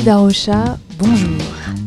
[0.00, 1.36] Marie Darocha, bonjour.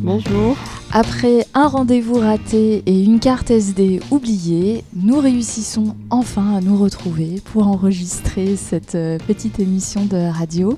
[0.02, 0.56] Bonjour.
[0.92, 7.42] Après un rendez-vous raté et une carte SD oubliée, nous réussissons enfin à nous retrouver
[7.44, 10.78] pour enregistrer cette euh, petite émission de radio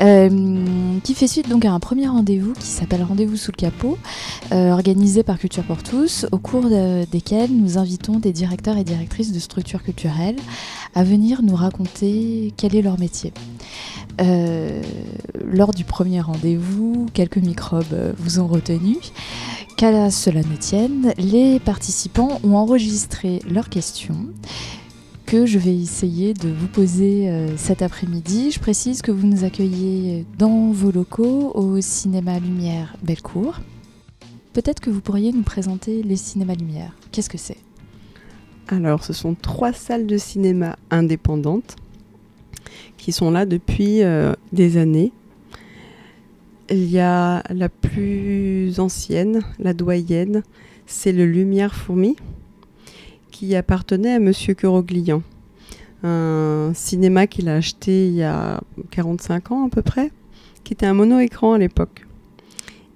[0.00, 3.98] euh, qui fait suite donc à un premier rendez-vous qui s'appelle Rendez-vous sous le capot,
[4.52, 6.68] euh, organisé par Culture pour tous, au cours
[7.10, 10.36] desquels nous invitons des directeurs et directrices de structures culturelles
[10.94, 13.32] à venir nous raconter quel est leur métier.
[14.20, 14.82] Euh,
[15.44, 18.96] lors du premier rendez-vous, quelques microbes vous ont retenu.
[19.76, 24.26] Qu'à cela ne tienne, les participants ont enregistré leurs questions
[25.26, 28.50] que je vais essayer de vous poser euh, cet après-midi.
[28.50, 33.60] Je précise que vous nous accueillez dans vos locaux au Cinéma Lumière Bellecour.
[34.52, 36.92] Peut-être que vous pourriez nous présenter les cinémas Lumière.
[37.10, 37.56] Qu'est-ce que c'est?
[38.68, 41.76] Alors, ce sont trois salles de cinéma indépendantes
[43.02, 45.10] qui sont là depuis euh, des années.
[46.70, 50.44] Il y a la plus ancienne, la doyenne,
[50.86, 52.14] c'est le Lumière Fourmi,
[53.32, 55.20] qui appartenait à Monsieur Queroglian.
[56.04, 58.60] Un cinéma qu'il a acheté il y a
[58.92, 60.12] 45 ans à peu près,
[60.62, 62.06] qui était un mono-écran à l'époque.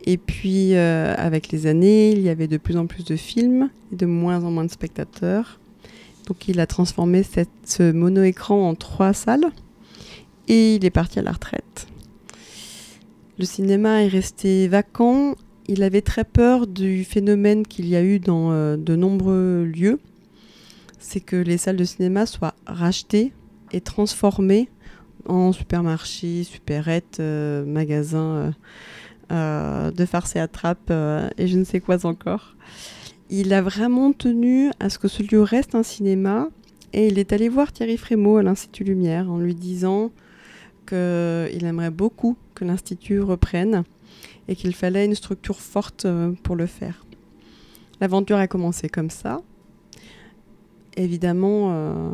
[0.05, 3.71] Et puis, euh, avec les années, il y avait de plus en plus de films
[3.93, 5.59] et de moins en moins de spectateurs.
[6.29, 9.51] Donc, il a transformé cette, ce mono-écran en trois salles
[10.49, 11.87] et il est parti à la retraite.
[13.39, 15.35] Le cinéma est resté vacant.
[15.69, 20.01] Il avait très peur du phénomène qu'il y a eu dans euh, de nombreux lieux.
[20.99, 23.33] C'est que les salles de cinéma soient rachetées
[23.73, 24.69] et transformées
[25.29, 28.55] en supermarchés, supérettes, euh, magasins
[29.33, 30.91] euh, de farce et attrape
[31.37, 32.57] et je ne sais quoi encore.
[33.29, 36.49] Il a vraiment tenu à ce que ce lieu reste un cinéma
[36.93, 40.11] et il est allé voir Thierry Frémaux à l'Institut Lumière en lui disant
[40.87, 43.85] qu'il aimerait beaucoup que l'Institut reprenne
[44.49, 47.05] et qu'il fallait une structure forte euh, pour le faire.
[48.01, 49.41] L'aventure a commencé comme ça.
[50.97, 52.11] Évidemment, euh,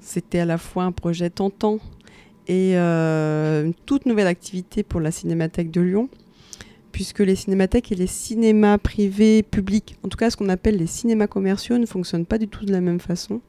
[0.00, 1.78] c'était à la fois un projet tentant
[2.46, 6.08] et euh, une toute nouvelle activité pour la Cinémathèque de Lyon,
[6.92, 10.86] puisque les cinémathèques et les cinémas privés publics, en tout cas ce qu'on appelle les
[10.86, 13.40] cinémas commerciaux, ne fonctionnent pas du tout de la même façon.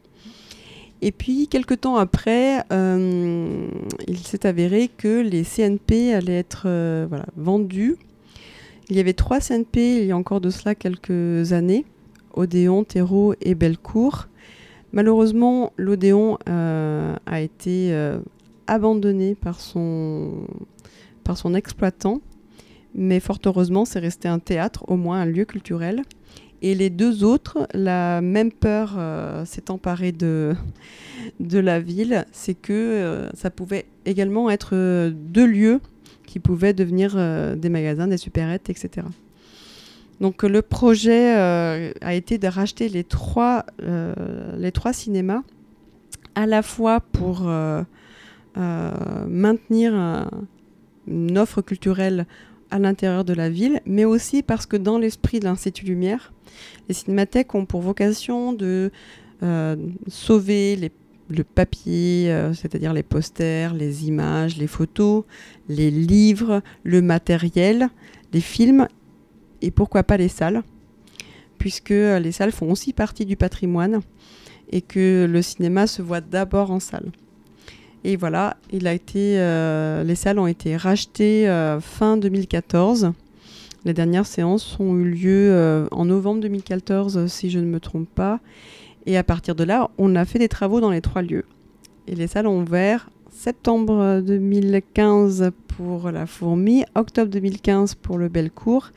[1.05, 3.67] Et puis, quelques temps après, euh,
[4.07, 7.05] il s'est avéré que les CNP allaient être euh,
[7.38, 7.95] vendus.
[8.89, 11.85] Il y avait trois CNP il y a encore de cela quelques années,
[12.33, 14.29] Odéon, Terreau et Bellecour.
[14.94, 17.95] Malheureusement, l'Odéon euh, a été
[18.65, 20.47] abandonné par son
[21.53, 22.19] exploitant,
[22.95, 26.01] mais fort heureusement, c'est resté un théâtre, au moins un lieu culturel.
[26.65, 30.55] Et les deux autres, la même peur euh, s'est emparée de,
[31.39, 35.79] de la ville, c'est que euh, ça pouvait également être euh, deux lieux
[36.25, 37.15] qui pouvaient devenir
[37.55, 39.05] des magasins, des supérettes, etc.
[40.21, 43.63] Donc le projet a été de racheter les trois,
[44.57, 45.43] les trois cinémas,
[46.33, 47.47] à la fois pour
[48.55, 50.27] maintenir
[51.07, 52.25] une offre culturelle
[52.71, 56.33] à l'intérieur de la ville, mais aussi parce que dans l'esprit de l'Institut Lumière,
[56.87, 58.91] les cinémathèques ont pour vocation de
[59.43, 59.75] euh,
[60.07, 60.91] sauver
[61.29, 65.23] le papier, euh, c'est-à-dire les posters, les images, les photos,
[65.69, 67.89] les livres, le matériel,
[68.33, 68.87] les films
[69.61, 70.63] et pourquoi pas les salles,
[71.57, 74.01] puisque euh, les salles font aussi partie du patrimoine
[74.71, 77.11] et que le cinéma se voit d'abord en salle.
[78.07, 79.35] Et voilà, il a été,
[80.05, 81.47] les salles ont été rachetées
[81.81, 83.13] fin 2014
[83.85, 88.09] les dernières séances ont eu lieu euh, en novembre 2014, si je ne me trompe
[88.09, 88.39] pas.
[89.05, 91.45] Et à partir de là, on a fait des travaux dans les trois lieux.
[92.07, 98.89] Et les salles ont ouvert septembre 2015 pour la fourmi, octobre 2015 pour le Bellecour.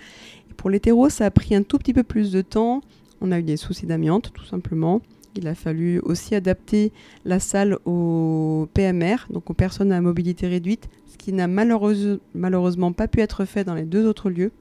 [0.51, 2.81] Et pour l'hétéro, ça a pris un tout petit peu plus de temps.
[3.21, 5.03] On a eu des soucis d'amiante, tout simplement.
[5.37, 6.93] Il a fallu aussi adapter
[7.25, 13.09] la salle au PMR, donc aux personnes à mobilité réduite, ce qui n'a malheureusement pas
[13.09, 14.53] pu être fait dans les deux autres lieux.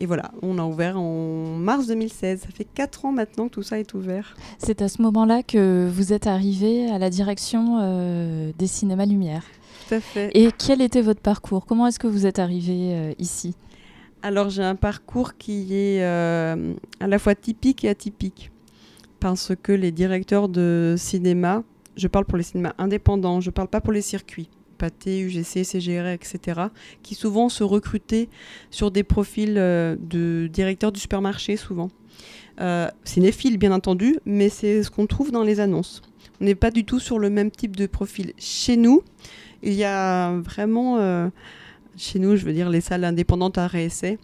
[0.00, 2.42] Et voilà, on a ouvert en mars 2016.
[2.42, 4.36] Ça fait 4 ans maintenant que tout ça est ouvert.
[4.58, 9.42] C'est à ce moment-là que vous êtes arrivé à la direction euh, des cinémas Lumière.
[9.88, 10.30] Tout à fait.
[10.34, 11.66] Et quel était votre parcours?
[11.66, 13.56] Comment est-ce que vous êtes arrivé euh, ici?
[14.22, 18.50] Alors j'ai un parcours qui est euh, à la fois typique et atypique.
[19.20, 21.64] Parce que les directeurs de cinéma,
[21.96, 24.48] je parle pour les cinémas indépendants, je ne parle pas pour les circuits
[24.78, 26.60] Pathé, UGC, CGR, etc.,
[27.02, 28.28] qui souvent se recrutaient
[28.70, 31.90] sur des profils euh, de directeurs du supermarché, souvent.
[32.60, 36.00] Euh, cinéphiles, bien entendu, mais c'est ce qu'on trouve dans les annonces.
[36.40, 38.32] On n'est pas du tout sur le même type de profil.
[38.38, 39.02] Chez nous,
[39.62, 41.28] il y a vraiment, euh,
[41.96, 44.18] chez nous, je veux dire les salles indépendantes à réessai.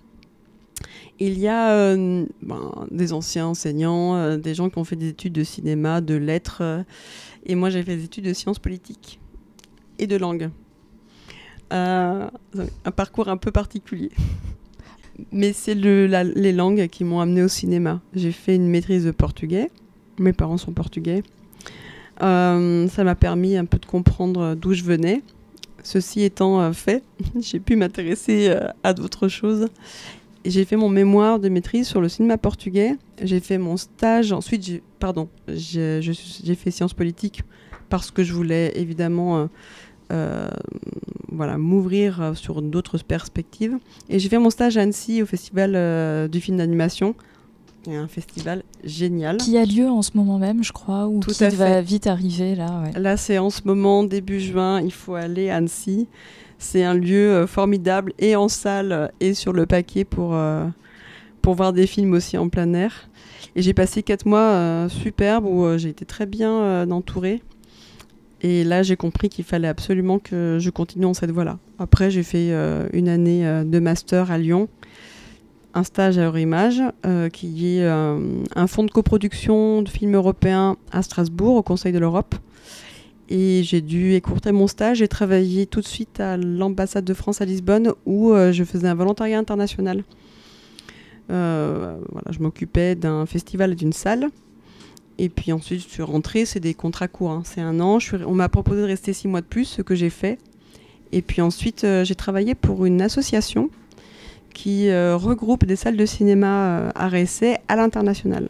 [1.20, 5.08] Il y a euh, ben, des anciens enseignants, euh, des gens qui ont fait des
[5.10, 6.82] études de cinéma, de lettres, euh,
[7.46, 9.20] et moi j'ai fait des études de sciences politiques
[9.98, 10.50] et de langue.
[11.70, 12.30] un
[12.96, 14.10] parcours un peu particulier.
[15.30, 18.00] Mais c'est les langues qui m'ont amené au cinéma.
[18.14, 19.70] J'ai fait une maîtrise de portugais.
[20.18, 21.22] Mes parents sont portugais.
[22.18, 25.22] ça m'a permis un peu de comprendre d'où je venais.
[25.84, 27.04] Ceci étant fait,
[27.40, 28.52] j'ai pu m'intéresser
[28.82, 29.68] à d'autres choses
[30.44, 32.96] j'ai fait mon mémoire de maîtrise sur le cinéma portugais.
[33.22, 34.32] J'ai fait mon stage.
[34.32, 36.02] Ensuite, j'ai, pardon, j'ai,
[36.54, 37.42] fait sciences politiques
[37.88, 39.46] parce que je voulais évidemment euh,
[40.12, 40.48] euh,
[41.30, 43.78] voilà, m'ouvrir sur d'autres perspectives.
[44.08, 47.14] Et j'ai fait mon stage à Annecy au Festival euh, du film d'animation.
[47.86, 49.38] un festival génial.
[49.38, 52.84] Qui a lieu en ce moment même, je crois, ou qui va vite arriver là.
[52.96, 56.06] Là, c'est en ce moment, début juin, il faut aller à Annecy.
[56.64, 60.66] C'est un lieu euh, formidable et en salle et sur le paquet pour, euh,
[61.42, 63.10] pour voir des films aussi en plein air.
[63.54, 67.42] Et j'ai passé quatre mois euh, superbes où j'ai été très bien entourée.
[68.40, 71.58] Et là, j'ai compris qu'il fallait absolument que je continue en cette voie-là.
[71.78, 72.50] Après, j'ai fait
[72.92, 74.68] une année de master à Lyon,
[75.74, 76.82] un stage à Eurimage,
[77.32, 82.34] qui est un fonds de coproduction de films européens à Strasbourg, au Conseil de l'Europe.
[83.28, 87.40] Et j'ai dû écourter mon stage et travailler tout de suite à l'ambassade de France
[87.40, 90.04] à Lisbonne où euh, je faisais un volontariat international.
[91.30, 94.28] Euh, voilà, je m'occupais d'un festival et d'une salle.
[95.16, 97.42] Et puis ensuite, je suis rentrée, c'est des contrats courts, hein.
[97.44, 97.98] c'est un an.
[98.26, 100.38] on m'a proposé de rester six mois de plus, ce que j'ai fait.
[101.12, 103.70] Et puis ensuite, euh, j'ai travaillé pour une association
[104.52, 108.48] qui regroupe des salles de cinéma à réessai à l'international.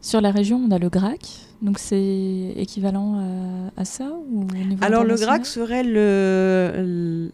[0.00, 4.46] Sur la région, on a le GRAC, donc c'est équivalent à, ça ou
[4.80, 7.30] Alors le GRAC serait le,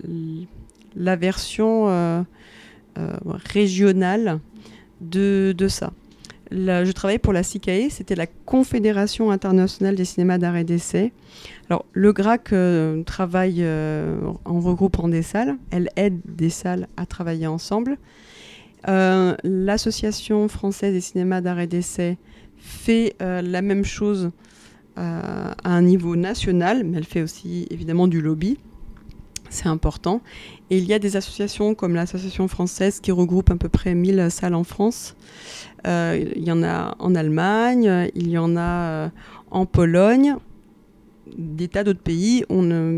[0.97, 2.23] la version euh,
[2.99, 3.13] euh,
[3.53, 4.41] régionale
[5.01, 5.93] de, de ça.
[6.51, 11.13] je travaillais pour la CICAE, c'était la Confédération internationale des cinémas d'art d'essai.
[11.69, 13.65] Alors le GRAC euh, travaille
[14.45, 17.97] en regroupant des salles, elle aide des salles à travailler ensemble.
[18.85, 22.19] L'association française des cinémas d'art et d'essai
[22.63, 24.31] fait euh, la même chose
[24.99, 28.59] euh, à un niveau national, mais elle fait aussi évidemment du lobby.
[29.51, 30.23] C'est important.
[30.71, 34.29] Et il y a des associations comme l'association française qui regroupe à peu près 1000
[34.31, 35.15] salles en France.
[35.87, 39.11] Euh, il y en a en Allemagne, il y en a
[39.51, 40.37] en Pologne,
[41.37, 42.45] des tas d'autres pays.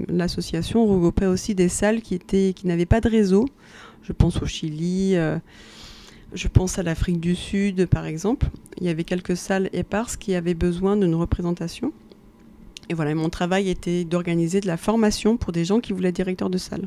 [0.09, 3.47] L'association regroupait aussi des salles qui, qui n'avaient pas de réseau.
[4.03, 5.17] Je pense au Chili,
[6.35, 8.49] je pense à l'Afrique du Sud, par exemple.
[8.79, 11.93] Il y avait quelques salles éparses qui avaient besoin d'une représentation.
[12.89, 16.51] Et voilà, mon travail était d'organiser de la formation pour des gens qui voulaient directeurs
[16.51, 16.87] de salle.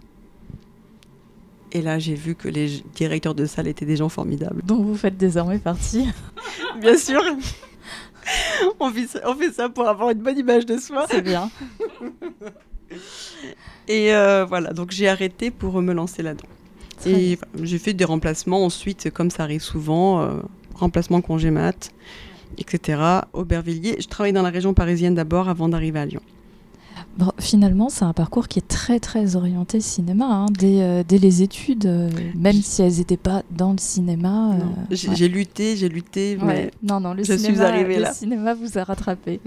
[1.72, 4.62] Et là, j'ai vu que les directeurs de salle étaient des gens formidables.
[4.66, 6.08] Dont vous faites désormais partie.
[6.82, 7.22] Bien sûr.
[8.80, 11.06] on, fait ça, on fait ça pour avoir une bonne image de soi.
[11.10, 11.50] C'est bien.
[13.88, 16.48] Et euh, voilà, donc j'ai arrêté pour me lancer là-dedans.
[17.06, 20.40] Et j'ai fait des remplacements ensuite, comme ça arrive souvent, euh,
[20.76, 21.92] remplacement congé mat,
[22.58, 23.02] etc.
[23.34, 23.98] Aubervilliers.
[24.00, 26.22] Je travaillais dans la région parisienne d'abord avant d'arriver à Lyon.
[27.18, 30.46] Bon, finalement, c'est un parcours qui est très très orienté cinéma, hein.
[30.52, 34.56] dès, euh, dès, les études, euh, même si elles n'étaient pas dans le cinéma.
[34.92, 38.10] J'ai lutté, j'ai lutté, mais non, non, le je cinéma, suis arrivée là.
[38.10, 39.40] Le cinéma vous a rattrapé.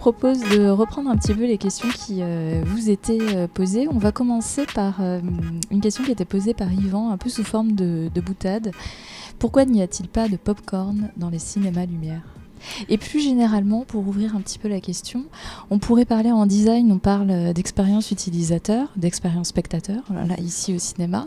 [0.00, 3.86] Propose de reprendre un petit peu les questions qui euh, vous étaient euh, posées.
[3.92, 5.20] On va commencer par euh,
[5.70, 8.72] une question qui était posée par Yvan, un peu sous forme de, boutade.
[9.38, 12.22] Pourquoi n'y a-t-il pas de pop-corn dans les cinémas lumière?
[12.88, 15.26] Et plus généralement, pour ouvrir un petit peu la question,
[15.68, 21.26] on pourrait parler en design, on parle d'expérience utilisateur, d'expérience spectateur, là, ici au cinéma.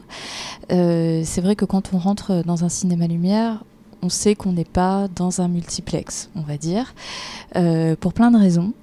[0.69, 3.63] c'est vrai que quand on rentre dans un cinéma lumière,
[4.03, 6.93] on sait qu'on n'est pas dans un multiplex, on va dire,
[7.55, 8.73] euh, pour plein de raisons.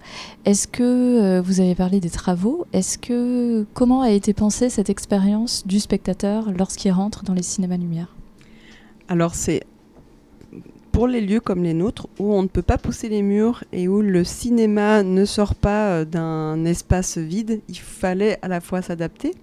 [0.46, 4.88] Est-ce que euh, vous avez parlé des travaux Est-ce que comment a été pensée cette
[4.88, 8.16] expérience du spectateur lorsqu'il rentre dans les cinémas lumière?
[9.08, 9.64] Alors c'est
[10.90, 13.88] pour les lieux comme les nôtres où on ne peut pas pousser les murs et
[13.88, 18.80] où le cinéma ne sort pas euh, d'un espace vide, il fallait à la fois
[18.80, 19.34] s'adapter.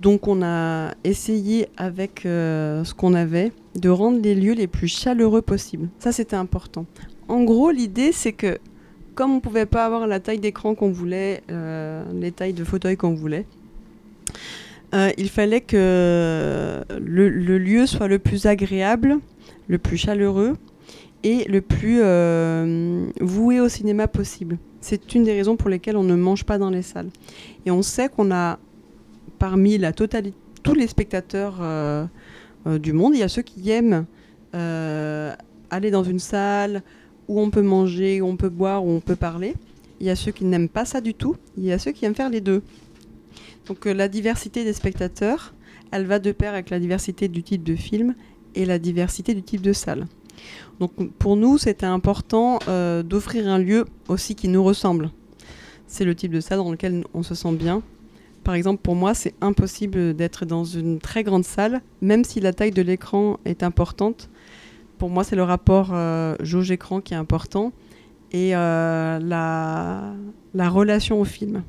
[0.00, 4.88] Donc on a essayé avec euh, ce qu'on avait de rendre les lieux les plus
[4.88, 5.88] chaleureux possibles.
[5.98, 6.86] Ça c'était important.
[7.26, 8.58] En gros l'idée c'est que
[9.14, 12.62] comme on ne pouvait pas avoir la taille d'écran qu'on voulait, euh, les tailles de
[12.62, 13.46] fauteuil qu'on voulait,
[14.94, 17.28] euh, il fallait que le,
[17.58, 19.18] lieu soit le plus agréable,
[19.66, 20.56] le plus chaleureux
[21.24, 22.00] et le plus
[23.20, 24.58] voué au cinéma possible.
[24.80, 27.10] C'est une des raisons pour lesquelles on ne mange pas dans les salles.
[27.66, 28.60] Et on sait qu'on a
[29.38, 32.04] parmi la totalité, tous les spectateurs euh,
[32.66, 34.06] euh, du monde, il y a ceux qui aiment
[34.54, 35.34] euh,
[35.70, 36.82] aller dans une salle
[37.28, 39.54] où on peut manger, où on peut boire, où on peut parler.
[40.00, 41.36] Il y a ceux qui n'aiment pas ça du tout.
[41.56, 42.62] Il y a ceux qui aiment faire les deux.
[43.66, 45.54] Donc la diversité des spectateurs,
[45.90, 48.14] elle va de pair avec la diversité du type de film
[48.54, 50.06] et la diversité du type de salle.
[50.80, 52.60] Donc pour nous, c'était important
[53.02, 55.10] d'offrir un lieu aussi qui nous ressemble.
[55.86, 57.82] C'est le type de salle dans lequel on se sent bien
[58.48, 62.54] par exemple, pour moi, c'est impossible d'être dans une très grande salle, même si la
[62.54, 64.30] taille de l'écran est importante.
[64.96, 67.74] Pour moi, c'est le rapport euh, jauge-écran qui est important
[68.32, 71.62] et euh, la, relation au film.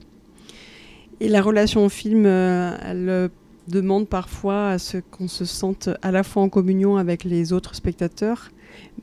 [1.19, 3.29] Et la relation au film, euh, elle
[3.67, 7.75] demande parfois à ce qu'on se sente à la fois en communion avec les autres
[7.75, 8.51] spectateurs,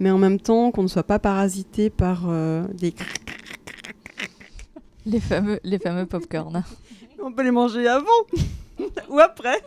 [0.00, 2.26] mais en même temps qu'on ne soit pas parasité par.
[5.04, 6.64] Les fameux, les fameux pop-corn
[7.23, 8.06] on peut les manger avant
[9.08, 9.62] ou après.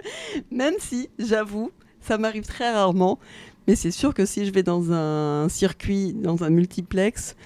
[0.50, 3.18] Même si, j'avoue, ça m'arrive très rarement.
[3.66, 7.36] Mais c'est sûr que si je vais dans un circuit, dans un multiplex,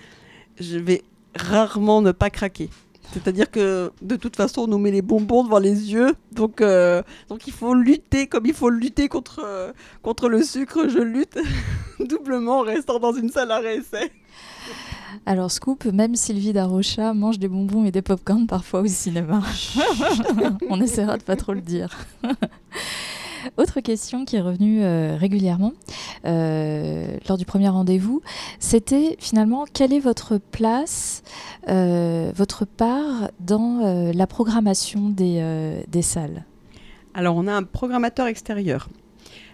[0.58, 1.02] je vais
[1.34, 2.70] rarement ne pas craquer.
[3.12, 6.14] C'est-à-dire que de toute façon, on nous met les bonbons devant les yeux.
[6.32, 10.88] Donc, euh, donc il faut lutter comme il faut lutter contre, euh, contre le sucre.
[10.88, 11.38] Je lutte
[12.00, 14.10] doublement en restant dans une salle à réessai.
[15.26, 19.42] Alors, Scoop, même Sylvie Darocha mange des bonbons et des pop-corn parfois au cinéma.
[20.70, 21.96] On essaiera de pas trop le dire.
[23.56, 25.72] Autre question qui est revenue euh, régulièrement
[26.24, 28.22] euh, lors du premier rendez-vous,
[28.58, 31.22] c'était finalement quelle est votre place,
[31.68, 36.44] euh, votre part dans la programmation des, des salles?
[37.12, 38.88] Alors on a un programmateur extérieur.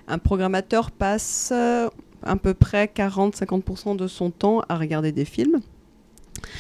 [0.09, 1.53] Un programmateur passe
[2.23, 5.61] à peu près 40-50% de son temps à regarder des films.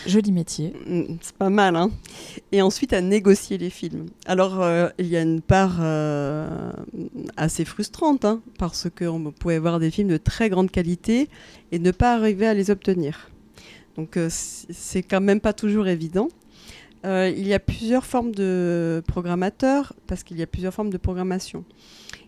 [0.06, 0.72] Joli métier.
[0.86, 1.90] Mm, c'est pas mal, hein.
[2.52, 4.06] Et ensuite à négocier les films.
[4.26, 6.72] Alors, euh, il y a une part euh,
[7.36, 11.28] assez frustrante, hein, parce qu'on pouvait voir des films de très grande qualité
[11.72, 13.30] et ne pas arriver à les obtenir.
[13.96, 16.28] Donc, euh, c'est quand même pas toujours évident.
[17.04, 21.64] il y a plusieurs formes de programmateurs, parce qu'il y a plusieurs formes de programmation.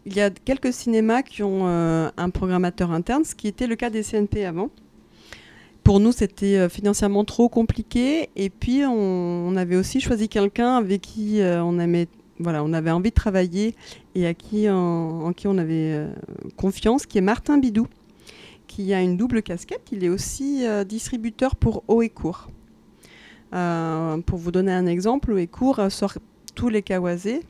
[0.04, 3.76] Il y a quelques cinémas qui ont euh, un programmateur interne, ce qui était le
[3.76, 4.70] cas des CNP avant.
[5.84, 8.28] Pour nous, c'était euh, financièrement trop compliqué.
[8.34, 11.78] Et puis, on, avait aussi choisi quelqu'un avec qui euh, on,
[12.40, 13.76] voilà, on avait envie de travailler
[14.16, 16.08] et à qui, en, qui on avait
[16.56, 17.86] confiance, qui est Martin Bidou,
[18.66, 19.86] qui a une double casquette.
[19.92, 22.08] Il est aussi distributeur pour Haut et
[23.52, 26.14] pour vous donner un exemple, Haut sort
[26.54, 27.42] tous les Kawasé,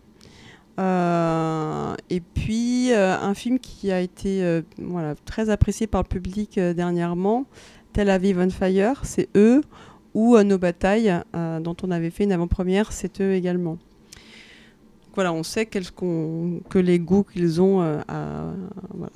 [0.80, 6.08] euh, et puis euh, un film qui a été euh, voilà, très apprécié par le
[6.08, 7.44] public dernièrement,
[7.92, 9.60] Tel Aviv on Fire, c'est eux,
[10.14, 13.78] ou Nos Batailles, dont on avait fait une avant-première, c'est eux également.
[15.14, 17.98] Voilà, on sait que les goûts qu'ils ont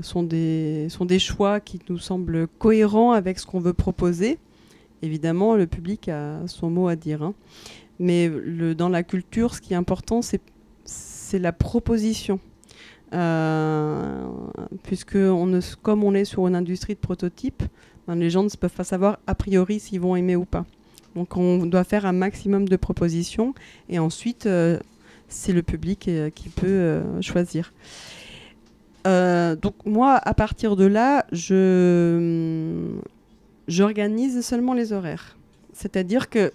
[0.00, 4.38] sont, des, sont des choix qui nous semblent cohérents avec ce qu'on veut proposer.
[5.02, 7.22] Évidemment, le public a son mot à dire.
[7.22, 7.34] Hein.
[7.98, 8.30] Mais
[8.74, 10.40] dans la culture, ce qui est important, c'est
[10.86, 12.40] c'est la proposition.
[13.12, 14.26] Euh,
[14.82, 17.62] puisque on comme on est sur une industrie de prototypes,
[18.08, 20.64] ben, les gens ne peuvent pas savoir a priori s'ils vont aimer ou pas.
[21.14, 23.54] Donc on doit faire un maximum de propositions
[23.88, 24.78] et ensuite euh,
[25.28, 27.72] c'est le public euh, qui peut choisir.
[29.04, 31.26] donc moi, à partir de là,
[33.68, 35.36] j'organise seulement les horaires.
[35.72, 36.52] C'est-à-dire que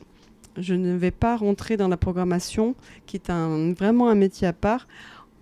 [0.57, 3.31] je ne vais pas rentrer dans la programmation, qui est
[3.77, 4.87] vraiment un métier à part.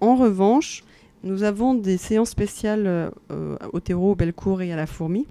[0.01, 0.83] En revanche,
[1.23, 5.27] nous avons des séances spéciales euh, au terreau, au Bellecour et à la Fourmi.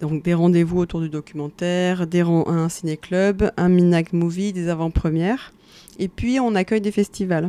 [0.00, 5.52] Donc des rendez-vous autour du documentaire, un ciné-club, un Minac Movie, des avant-premières.
[5.98, 7.48] Et puis on accueille des festivals.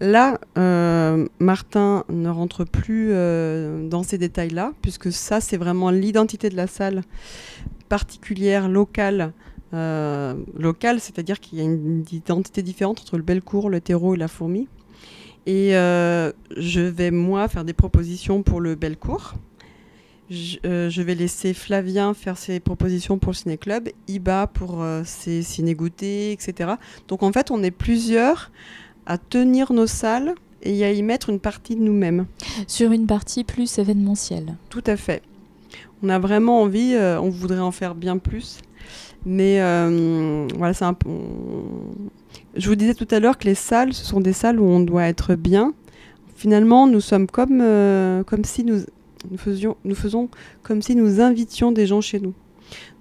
[0.00, 6.50] Là, euh, Martin ne rentre plus euh, dans ces détails-là, puisque ça, c'est vraiment l'identité
[6.50, 7.02] de la salle
[7.88, 9.32] particulière, locale,
[9.74, 14.18] euh, local, c'est-à-dire qu'il y a une identité différente entre le Belcourt, le terreau et
[14.18, 14.68] la fourmi.
[15.46, 19.34] Et euh, je vais, moi, faire des propositions pour le Belcourt.
[20.30, 25.42] Je, euh, je, vais laisser Flavien faire ses propositions pour le ciné-club, Iba pour ses
[25.42, 26.72] ciné-goûtés, etc.
[27.08, 28.50] Donc en fait, on est plusieurs
[29.06, 32.26] à tenir nos salles et à y mettre une partie de nous-mêmes.
[32.66, 34.56] Sur une partie plus événementielle.
[34.68, 35.22] Tout à fait.
[36.02, 38.58] On a vraiment envie, euh, on voudrait en faire bien plus.
[39.26, 41.08] Mais euh, voilà, c'est un peu.
[42.54, 44.80] Je vous disais tout à l'heure que les salles, ce sont des salles où on
[44.80, 45.74] doit être bien.
[46.34, 48.80] Finalement, nous sommes comme, euh, comme si nous,
[49.30, 50.28] nous, faisions, nous faisons
[50.62, 52.34] comme si nous invitions des gens chez nous.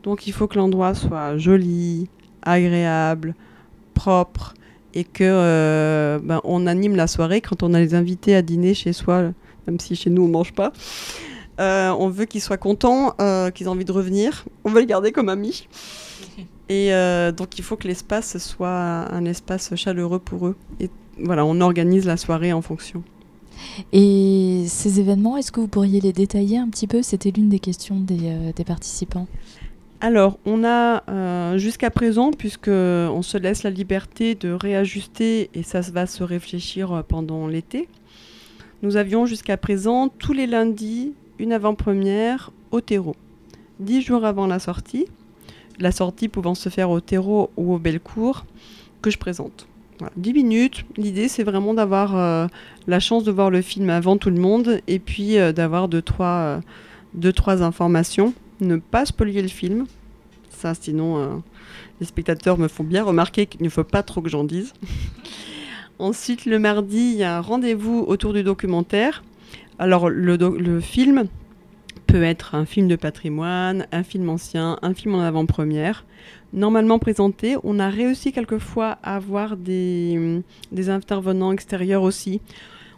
[0.04, 2.10] Donc il faut que l'endroit soit joli,
[2.42, 3.36] agréable,
[3.94, 4.54] propre,
[4.94, 8.94] et que ben, on anime la soirée quand on a les invités à dîner chez
[8.94, 9.32] soi,
[9.68, 10.72] même si chez nous on mange pas.
[11.60, 14.46] Euh, on veut qu'ils soient contents, euh, qu'ils aient envie de revenir.
[14.64, 15.68] On veut les garder comme amis.
[16.70, 20.56] Et euh, donc il faut que l'espace soit un espace chaleureux pour eux.
[20.80, 23.04] Et voilà, on organise la soirée en fonction.
[23.92, 27.02] Et ces événements, est-ce que vous pourriez les détailler un petit peu?
[27.02, 29.28] C'était l'une des questions des, des participants.
[30.00, 35.82] Alors, on a jusqu'à présent, puisque on se laisse la liberté de réajuster et ça
[35.82, 37.88] va se réfléchir pendant l'été.
[38.84, 43.16] Nous avions jusqu'à présent tous les lundis une avant-première au terreau.
[43.80, 45.08] Dix jours avant la sortie,
[45.80, 48.46] la sortie pouvant se faire au terreau ou au Bellecour,
[49.02, 49.68] que je présente.
[50.16, 52.48] Dix minutes, l'idée c'est vraiment d'avoir euh,
[52.86, 56.04] la chance de voir le film avant tout le monde et puis euh, d'avoir deux
[56.04, 56.62] trois, euh,
[57.16, 58.34] deux, trois informations.
[58.60, 59.86] Ne pas spolier le film,
[60.50, 61.44] ça sinon
[62.00, 64.74] les spectateurs me font bien remarquer qu'il ne faut pas trop que j'en dise.
[66.00, 69.24] Ensuite, le mardi, il y a un rendez-vous autour du documentaire
[69.80, 71.28] alors le, film
[72.08, 76.06] peut être un film de patrimoine, un film ancien, un film en avant-première.
[76.54, 80.42] Normalement présenté, on a réussi quelquefois à avoir des,
[80.88, 82.42] intervenants extérieurs aussi.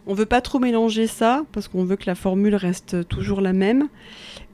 [0.06, 3.40] On ne veut pas trop mélanger ça parce qu'on veut que la formule reste toujours
[3.40, 3.88] la même.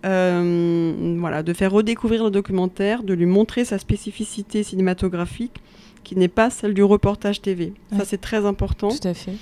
[0.04, 5.60] Euh, voilà, de faire redécouvrir le documentaire, de lui montrer sa spécificité cinématographique
[6.04, 7.72] qui n'est pas celle du reportage TV.
[7.96, 8.88] Ça c'est très important.
[8.88, 9.32] Tout à fait.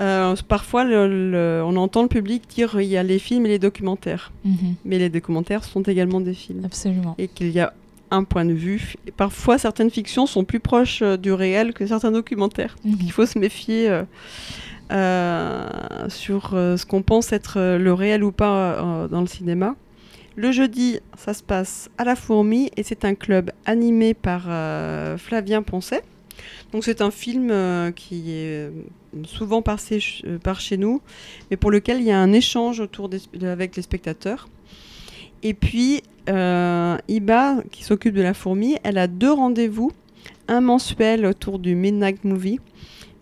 [0.00, 4.32] Euh, parfois, on entend le public dire il y a les films et les documentaires.
[4.44, 4.74] Mhm.
[4.84, 6.64] Mais les documentaires sont également des films.
[6.64, 7.14] Absolument.
[7.18, 7.72] Et qu'il y a
[8.10, 8.94] un point de vue.
[9.06, 12.76] Et parfois, certaines fictions sont plus proches euh, du réel que certains documentaires.
[12.84, 12.98] Mhm.
[13.02, 13.90] Il faut se méfier
[14.90, 15.68] euh,
[16.08, 19.74] sur ce qu'on pense être le réel ou pas dans le cinéma.
[20.36, 24.42] Le jeudi, ça se passe à La Fourmi et c'est un club animé par
[25.18, 26.04] Flavien Poncet.
[26.72, 27.52] Donc c'est un film
[27.94, 28.70] qui est
[29.24, 31.00] souvent passé euh, par chez nous,
[31.50, 33.10] mais pour lequel il y a un échange autour
[33.42, 34.48] avec les spectateurs.
[35.42, 39.92] Et puis, euh, Iba, qui s'occupe de la fourmi, elle a deux rendez-vous.
[40.48, 42.58] Un mensuel autour du Midnight Movie,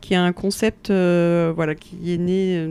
[0.00, 2.68] qui est un concept euh, voilà, qui est né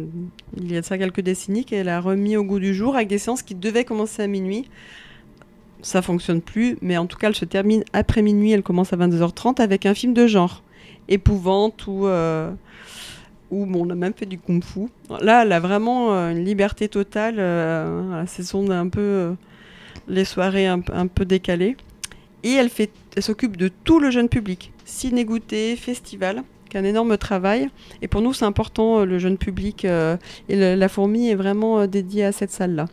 [0.58, 3.17] il y a ça quelques décennies, qu'elle a remis au goût du jour avec des
[3.17, 4.65] séances qui devaient commencer à minuit.
[5.86, 8.98] Ça fonctionne plus, mais en tout cas, elle se termine après minuit, elle commence à
[8.98, 10.63] 22h30 avec un film de genre,
[11.08, 12.08] épouvante ou
[13.52, 14.88] où on a même fait du kung-fu.
[15.21, 17.36] Là, elle a vraiment euh, une liberté totale.
[17.39, 19.34] Euh, ce sont un peu euh,
[20.08, 21.78] les soirées un, peu décalées.
[22.43, 24.71] Et elle, fait, elle s'occupe de tout le jeune public.
[24.86, 27.69] Ciné goûter, festival, qui est un énorme travail.
[28.02, 29.86] Et pour nous, c'est important, le jeune public.
[29.86, 32.86] et la fourmi est vraiment dédiée à cette salle-là.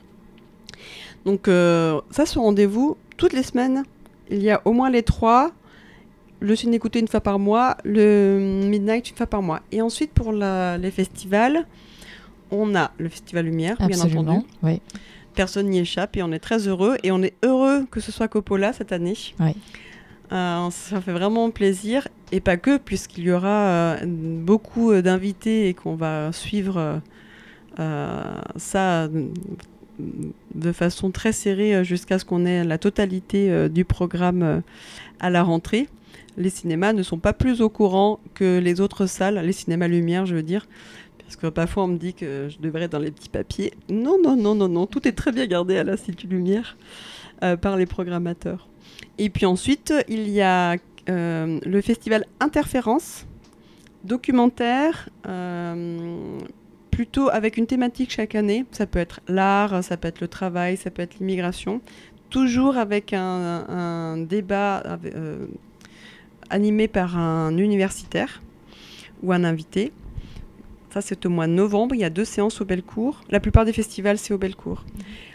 [1.25, 3.85] Donc, ça, ce rendez-vous, toutes les semaines,
[4.31, 5.53] il y a au moins les trois
[6.43, 9.61] le ciné écouté une fois par mois, le Midnight une fois par mois.
[9.71, 11.67] Et ensuite, pour les festivals,
[12.51, 14.45] on a le Festival Lumière, bien entendu.
[15.35, 16.97] Personne n'y échappe et on est très heureux.
[17.03, 19.17] Et on est heureux que ce soit Coppola cette année.
[20.33, 22.09] Euh, ça fait vraiment plaisir.
[22.33, 27.01] Et pas que, puisqu'il y aura euh, beaucoup d'invités et qu'on va suivre
[27.79, 29.09] euh, ça
[30.55, 34.63] de façon très serrée jusqu'à ce qu'on ait la totalité du programme
[35.21, 35.89] à la rentrée
[36.37, 40.27] les cinémas ne sont pas plus au courant que les autres salles, les cinémas lumière,
[40.27, 40.67] je veux dire.
[41.19, 43.73] Parce que parfois on me dit que je devrais être dans les petits papiers.
[43.89, 44.87] Non, non, non, non, non.
[44.87, 46.77] Tout est très bien gardé à l'Institut Lumière
[47.43, 48.69] euh, par les programmateurs.
[49.19, 50.77] Et puis ensuite, il y a
[51.09, 53.27] euh, le festival Interférence,
[54.05, 56.39] documentaire, euh,
[56.93, 58.65] plutôt avec une thématique chaque année.
[58.71, 61.81] Ça peut être l'art, ça peut être le travail, ça peut être l'immigration.
[62.31, 64.99] Toujours avec un, un débat
[66.49, 68.43] animé par un universitaire
[69.23, 69.93] ou un invité.
[70.93, 71.95] Ça, c'est au mois de novembre.
[71.95, 73.23] Il y a deux séances au Bellecour.
[73.31, 74.85] La plupart des festivals, c'est au Bellecour.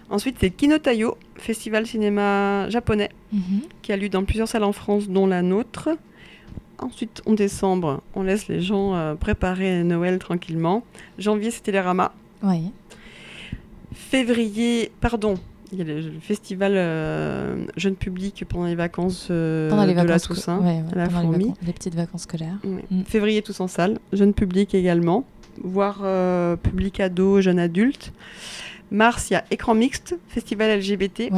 [0.09, 3.61] Ensuite, c'est Kinotayo, festival cinéma japonais, mhm.
[3.81, 5.89] qui a lieu dans plusieurs salles en France, dont la nôtre.
[6.79, 10.83] Ensuite, en décembre, on laisse les gens euh, préparer Noël tranquillement.
[11.17, 12.11] Janvier, c'était les Ramas.
[12.43, 12.71] Oui.
[13.93, 15.35] Février, pardon,
[15.71, 20.01] Il y a le, festival euh, jeune public pendant les vacances euh, Pendant les de
[20.01, 20.59] la Toussaint.
[20.59, 21.43] ouais, ouais, à la pendant les, fourmi.
[21.45, 22.57] vacances- les petites vacances scolaires.
[22.63, 22.83] Ouais.
[22.91, 23.03] Mm.
[23.05, 25.25] Février tous en salle, jeune public également,
[25.63, 26.03] voire
[26.59, 28.13] public ado, jeune adulte.
[28.91, 31.31] Mars, il y a Écran Mixte, festival LGBT,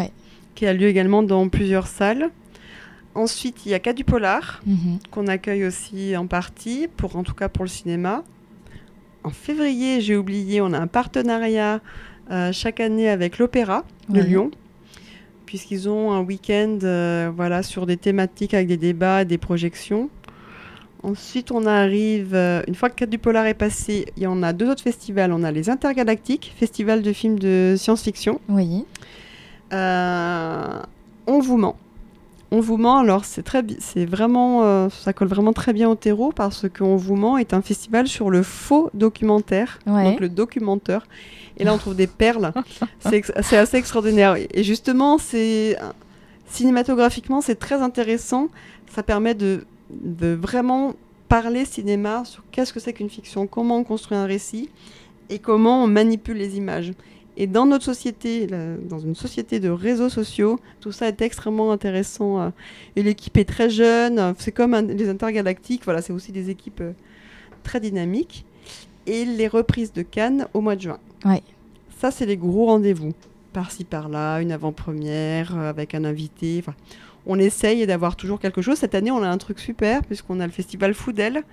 [0.54, 2.30] qui a lieu également dans plusieurs salles.
[3.16, 5.00] Ensuite, il y a Cas du Polar, Mhm.
[5.12, 8.24] qu'on accueille aussi en partie, pour, en tout cas pour le cinéma.
[9.24, 11.82] En février, j'ai oublié, on a un partenariat
[12.32, 14.22] euh, chaque année avec l'Opéra de.
[14.22, 14.52] Lyon,
[15.48, 20.10] puisqu'ils ont un week-end euh, voilà, sur des thématiques avec des débats, des projections.
[21.02, 24.54] Ensuite, on arrive, euh, une fois que du Polar est passé, il y en a
[24.54, 25.32] deux autres festivals.
[25.34, 28.40] On a les Intergalactiques, festival de films de science-fiction.
[28.50, 28.86] Oui.
[29.72, 31.78] On vous ment.
[32.52, 35.96] On vous ment, alors c'est très, c'est vraiment, euh, ça colle vraiment très bien au
[35.96, 40.04] terreau parce que On vous ment est un festival sur le faux documentaire, Ouais.
[40.06, 41.06] donc le documenteur.
[41.58, 42.52] Et là, on trouve des perles.
[43.00, 44.36] C'est assez extraordinaire.
[44.54, 45.78] Et justement, c'est
[46.48, 48.48] cinématographiquement, c'est très intéressant.
[48.92, 50.94] Ça permet de, de vraiment
[51.28, 54.70] parler cinéma sur qu'est-ce que c'est qu'une fiction, comment on construit un récit
[55.30, 56.94] et comment on manipule les images.
[57.42, 61.72] Et dans notre société, là, dans une société de réseaux sociaux, tout ça est extrêmement
[61.72, 62.40] intéressant.
[62.42, 62.50] euh,
[62.98, 64.20] Et l'équipe est très jeune.
[64.20, 65.84] euh, C'est comme un- les intergalactiques.
[65.86, 66.92] Voilà, c'est aussi des équipes euh,
[67.64, 68.46] très dynamiques.
[69.08, 71.00] Et les reprises de Cannes au mois de juin.
[71.26, 71.42] Ouais.
[71.98, 73.14] Ça, c'est les gros rendez-vous.
[73.54, 76.62] Par-ci, par-là, une avant-première avec un invité.
[77.26, 78.78] On essaye d'avoir toujours quelque chose.
[78.78, 81.44] Cette année, on a un truc super puisqu'on a le festival Foudel.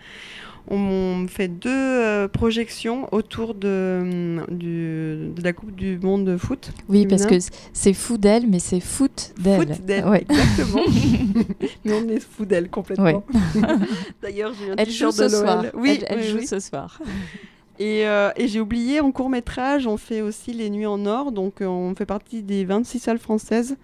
[0.69, 6.73] On fait deux euh, projections autour de, du- de la Coupe du Monde de foot.
[6.89, 7.37] Oui, parce que
[7.73, 10.05] c'est fou d'elle, mais c'est foot d'elle.
[10.05, 10.27] Ouais.
[10.29, 10.83] exactement.
[11.85, 13.05] Mais on est fou d'elle complètement.
[13.05, 13.63] Ouais.
[14.23, 15.65] D'ailleurs, j'ai un Elle joue ce de soir.
[15.75, 16.47] Oui, elle, elle oui, joue oui.
[16.49, 17.01] ce soir.
[17.79, 21.31] Et, euh, et j'ai oublié, en court métrage, on fait aussi les Nuits en Or.
[21.31, 23.77] Donc, euh, on fait partie des 26 salles françaises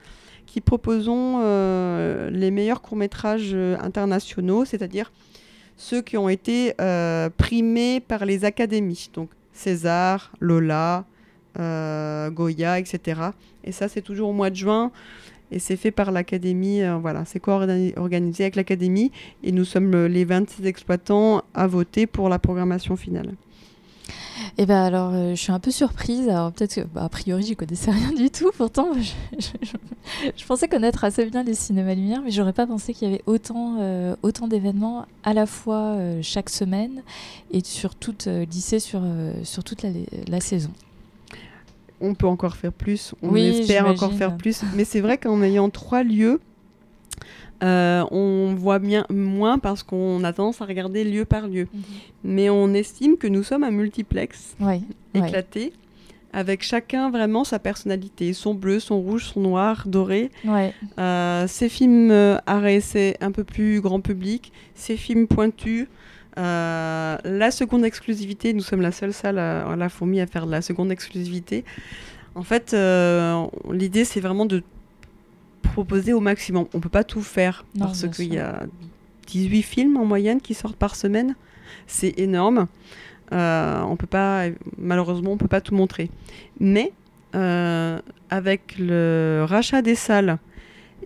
[0.52, 5.10] qui proposons euh, les meilleurs courts métrages internationaux, c'est-à-dire
[5.78, 9.08] ceux qui ont été euh, primés par les académies.
[9.14, 11.06] Donc, César, Lola,
[11.58, 13.20] euh, Goya, etc.
[13.64, 14.92] Et ça, c'est toujours au mois de juin.
[15.50, 19.10] Et c'est fait par l'académie, euh, voilà, c'est co-organisé avec l'académie.
[19.42, 23.32] Et nous sommes euh, les 26 exploitants à voter pour la programmation finale.
[24.58, 26.28] Et ben alors, euh, je suis un peu surprise.
[26.28, 28.50] Alors peut-être que, bah, a priori, j'y connaissais rien du tout.
[28.56, 32.66] Pourtant, je, je- je- je pensais connaître assez bien les cinémas lumière, mais j'aurais pas
[32.66, 37.02] pensé qu'il y avait autant, euh, autant d'événements à la fois euh, chaque semaine
[37.50, 39.02] et sur toute lycée sur,
[39.44, 39.90] sur toute la,
[40.28, 40.70] la saison.
[42.00, 44.62] On peut encore faire plus, on Oui, espère encore faire plus.
[44.74, 46.40] Mais c'est vrai qu'en ayant trois lieux,
[47.62, 51.68] euh, on voit bien moins parce qu'on a tendance à regarder lieu par lieu.
[52.24, 54.80] Mais on estime que nous sommes un multiplex Ouais,
[55.14, 55.28] ouais.
[55.28, 55.72] éclaté,
[56.32, 60.30] avec chacun vraiment sa personnalité, son bleu, son rouge, son noir, doré.
[60.44, 60.72] Ouais.
[60.98, 65.86] Euh, ces films euh, et essai un peu plus grand public, ces films pointus.
[66.38, 70.46] euh, la seconde exclusivité, nous sommes la seule salle à, à la fourmi à faire
[70.46, 71.64] de la seconde exclusivité.
[72.34, 72.74] En fait,
[73.70, 74.62] l'idée c'est vraiment de
[75.62, 76.66] proposer au maximum.
[76.74, 78.64] On peut pas tout faire Non, parce qu'il y a
[79.28, 81.34] 18 films en moyenne qui sortent par semaine.
[81.86, 82.66] C'est énorme.
[83.32, 84.46] Euh, on peut pas,
[84.78, 86.10] malheureusement, on peut pas tout montrer.
[86.60, 86.92] Mais
[87.34, 87.98] euh,
[88.30, 90.38] avec le rachat des salles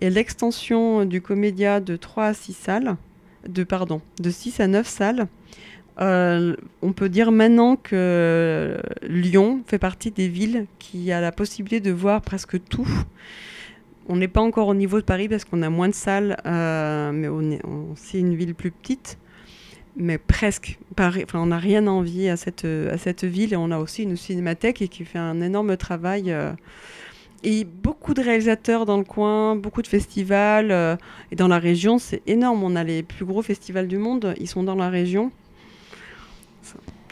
[0.01, 2.95] et l'extension du Comédia de 3 à 6 salles,
[3.47, 5.27] de, pardon, de 6 à 9 salles,
[5.99, 11.79] euh, on peut dire maintenant que Lyon fait partie des villes qui a la possibilité
[11.79, 12.87] de voir presque tout.
[14.07, 17.11] On n'est pas encore au niveau de Paris parce qu'on a moins de salles, euh,
[17.11, 17.61] mais on est,
[17.95, 19.17] c'est une ville plus petite.
[19.97, 20.77] Mais presque.
[20.95, 23.79] Paris, enfin, on n'a rien à envier à cette, à cette ville et on a
[23.79, 26.31] aussi une cinémathèque qui fait un énorme travail.
[26.31, 26.53] euh,
[27.43, 30.71] et beaucoup de réalisateurs dans le coin, beaucoup de festivals.
[30.71, 30.95] euh,
[31.31, 32.63] et dans la région, c'est énorme.
[32.63, 35.31] On a les plus gros festivals du monde, ils sont dans la région.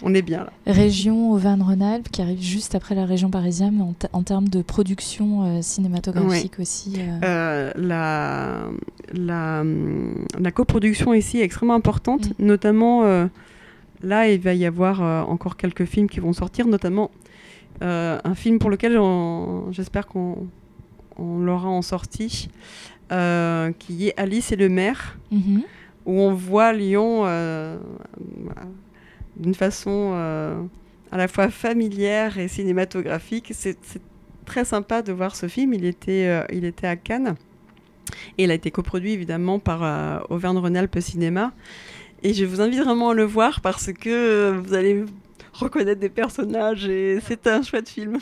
[0.03, 0.51] On est bien là.
[0.67, 5.61] Région Auvergne-Rhône-Alpes qui arrive juste après la région parisienne en, en termes de production euh,
[5.61, 6.95] cinématographique aussi.
[6.97, 7.19] euh.
[7.23, 8.63] Euh, la,
[9.13, 12.45] la, hum, la coproduction ici est extrêmement importante, Mm.
[12.45, 13.03] notamment
[14.03, 17.09] là il va y avoir encore quelques films qui vont sortir, notamment
[17.81, 18.99] un film pour lequel
[19.71, 20.47] j'espère qu'on
[21.17, 22.49] on l'aura en sortie,
[23.11, 25.61] euh, qui est Alice et le maire, Mhm.
[26.05, 27.77] où on voit Lyon euh,
[29.37, 30.61] d'une façon euh,
[31.11, 33.51] à la fois familière et cinématographique.
[33.53, 33.77] C'est
[34.45, 35.73] très sympa de voir ce film.
[35.73, 37.35] Il était, euh, il était à Cannes.
[38.37, 41.51] Et il a été coproduit évidemment par euh, Auvergne-Rhône-Alpes Cinéma.
[42.23, 45.03] Et je vous invite vraiment à le voir parce que vous allez
[45.53, 48.17] reconnaître des personnages et c'est un chouette film.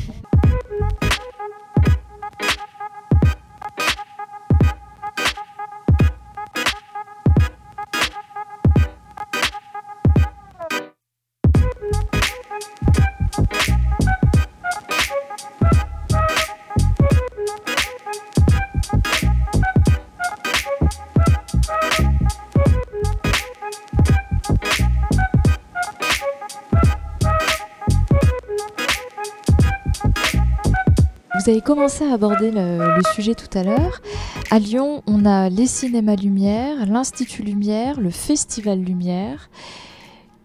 [31.43, 34.01] Vous avez commencé à aborder le, sujet tout à l'heure.
[34.49, 39.49] À Lyon, on a les cinémas Lumière, l'Institut Lumière, le Festival Lumière.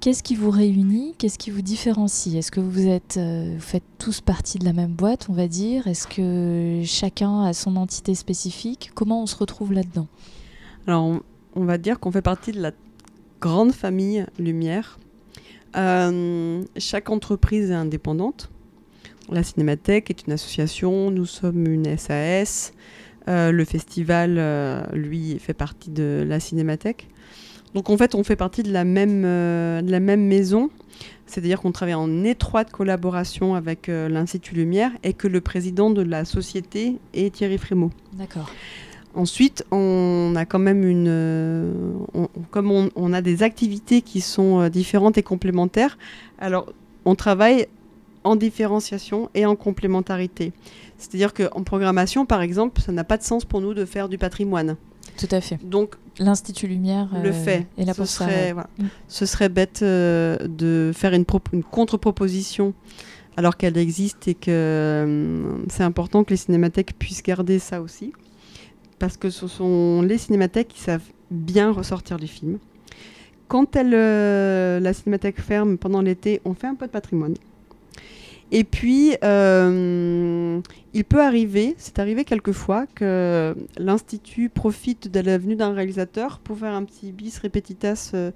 [0.01, 1.15] Qu'est-ce qui vous réunit?
[1.17, 2.35] Qu'est-ce qui vous différencie?
[2.35, 5.47] Est-ce que vous, êtes, euh, vous faites tous partie de la même boîte, on va
[5.47, 5.87] dire?
[5.87, 8.91] Est-ce que chacun a son entité spécifique?
[8.95, 10.09] Comment on se retrouve là-dedans?
[10.89, 11.21] Alors,
[11.55, 12.73] on, va dire qu'on fait partie de la
[13.41, 14.99] grande famille Lumière.
[15.77, 18.51] Euh, chaque entreprise est indépendante.
[19.31, 22.73] La Cinémathèque est une association, nous sommes une SAS.
[23.29, 27.09] Euh, le festival, lui, fait partie de la Cinémathèque.
[27.75, 30.71] Donc en fait, on fait partie de la même, euh, de la même maison,
[31.27, 36.03] c'est-à-dire qu'on travaille en étroite collaboration avec euh, l'Institut Lumière et que le président de
[36.03, 37.91] la société est Thierry Frémaux.
[38.15, 38.51] D'accord.
[39.15, 41.07] Ensuite, on a quand même une.
[41.09, 41.73] Euh,
[42.51, 45.99] comme on, a des activités qui sont différentes et complémentaires,
[46.39, 46.73] alors
[47.05, 47.67] on travaille
[48.29, 50.53] en différenciation et en complémentarité.
[50.99, 54.19] C'est-à-dire qu'en programmation, par exemple, ça n'a pas de sens pour nous de faire du
[54.19, 54.77] patrimoine.
[55.17, 55.59] Tout à fait.
[55.65, 57.67] Donc l'Institut Lumière le euh, fait.
[57.79, 58.65] Et la ce, serait, mm.
[59.09, 62.75] ce serait bête euh, de faire une, une contre-proposition
[63.37, 68.13] alors qu'elle existe et que euh, c'est important que les cinémathèques puissent garder ça aussi.
[68.99, 72.59] Parce que ce sont les cinémathèques qui savent bien ressortir les films.
[73.47, 77.35] Quand elle, la cinémathèque ferme pendant l'été, on fait un peu de patrimoine.
[78.51, 80.61] Et puis, euh,
[80.95, 86.59] il peut arriver, c'est arrivé quelquefois, que l'Institut profite de la venue d'un réalisateur pour
[86.59, 88.31] faire un petit bis repetitas euh,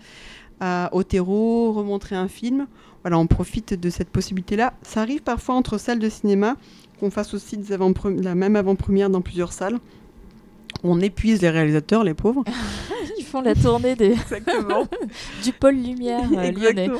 [0.60, 2.66] à Otero, remontrer un film.
[3.02, 4.74] Voilà, on profite de cette possibilité-là.
[4.82, 6.56] Ça arrive parfois entre salles de cinéma
[7.00, 9.80] qu'on fasse aussi la même avant-première dans plusieurs salles.
[10.84, 12.44] On épuise les réalisateurs, les pauvres.
[13.18, 14.14] Ils font la tournée des...
[15.42, 16.90] du pôle lumière euh, lyonnais.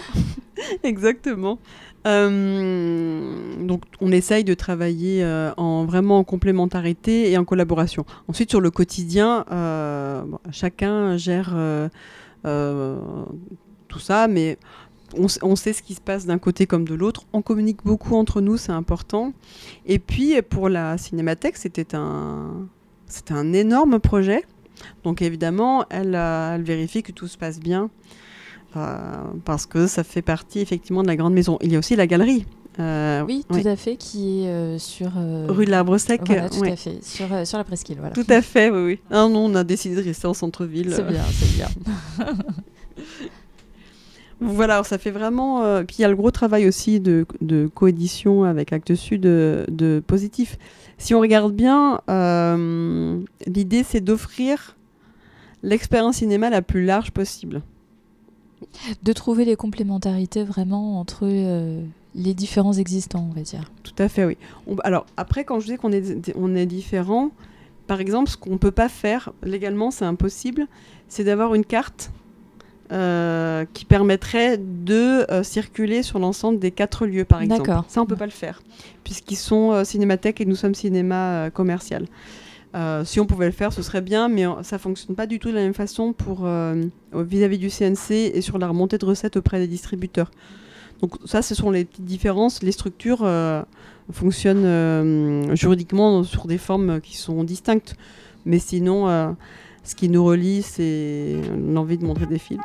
[0.82, 1.58] Exactement.
[2.06, 8.04] Euh, donc on essaye de travailler euh, en vraiment en complémentarité et en collaboration.
[8.28, 11.54] Ensuite sur le quotidien, euh, chacun gère
[13.88, 14.58] tout ça, mais
[15.14, 17.24] on, sait ce qui se passe d'un côté comme de l'autre.
[17.34, 19.34] On communique beaucoup entre nous, c'est important.
[19.86, 22.66] Et puis pour la cinémathèque, c'était un,
[23.06, 24.44] c'était un énorme projet.
[25.04, 27.90] Donc évidemment, elle, elle vérifie que tout se passe bien.
[28.76, 28.96] Euh,
[29.44, 31.58] parce que ça fait partie effectivement de la grande maison.
[31.62, 32.46] Il y a aussi la galerie.
[32.78, 35.10] Euh, oui, tout à fait, qui est euh, sur...
[35.48, 36.22] Rue de l'Arbre Sec.
[36.24, 37.98] Voilà, tout à fait, sur, sur la presqu'île.
[37.98, 38.14] Voilà.
[38.14, 38.98] Tout à fait, oui, oui.
[39.10, 40.92] Ah non, on a décidé de rester en centre-ville.
[40.94, 41.68] C'est bien, c'est bien.
[44.40, 45.84] voilà, ça fait vraiment...
[45.84, 49.66] puis il y a le gros travail aussi de, de coédition avec Actes Sud de,
[49.68, 50.56] de positif.
[50.96, 52.00] Si on regarde bien,
[53.46, 54.78] l'idée c'est d'offrir
[55.62, 57.62] l'expérience cinéma la plus large possible
[59.02, 61.80] de trouver les complémentarités vraiment entre euh,
[62.14, 63.70] les différents existants, on va dire.
[63.82, 64.36] Tout à fait, oui.
[64.84, 67.30] alors, après, quand je dis qu'on est, on est différent,
[67.86, 70.66] par exemple, ce qu'on ne peut pas faire, légalement, c'est impossible,
[71.08, 72.10] c'est d'avoir une carte
[72.92, 77.70] euh, qui permettrait de euh, circuler sur l'ensemble des quatre lieux, par exemple.
[77.88, 78.62] Ça, on ne peut pas le faire,
[79.04, 82.06] puisqu'ils sont cinémathèques et nous sommes cinéma commercial.
[82.74, 85.50] Euh, si on pouvait le faire, ce serait bien, mais ça fonctionne pas du tout
[85.50, 89.36] de la même façon pour euh, vis-à-vis du CNC et sur la remontée de recettes
[89.36, 90.30] auprès des distributeurs.
[91.00, 92.62] Donc ça, ce sont les petites différences.
[92.62, 93.62] Les structures euh,
[94.10, 97.96] fonctionnent juridiquement sur des formes qui sont distinctes,
[98.46, 99.36] mais sinon,
[99.84, 102.62] ce qui nous relie, c'est l'envie de montrer des films.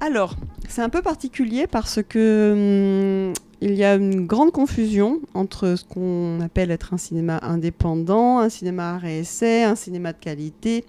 [0.00, 0.36] Alors,
[0.68, 5.84] c'est un peu particulier parce que hum, il y a une grande confusion entre ce
[5.84, 10.84] qu'on appelle être un cinéma indépendant, un cinéma et essai, un cinéma de qualité.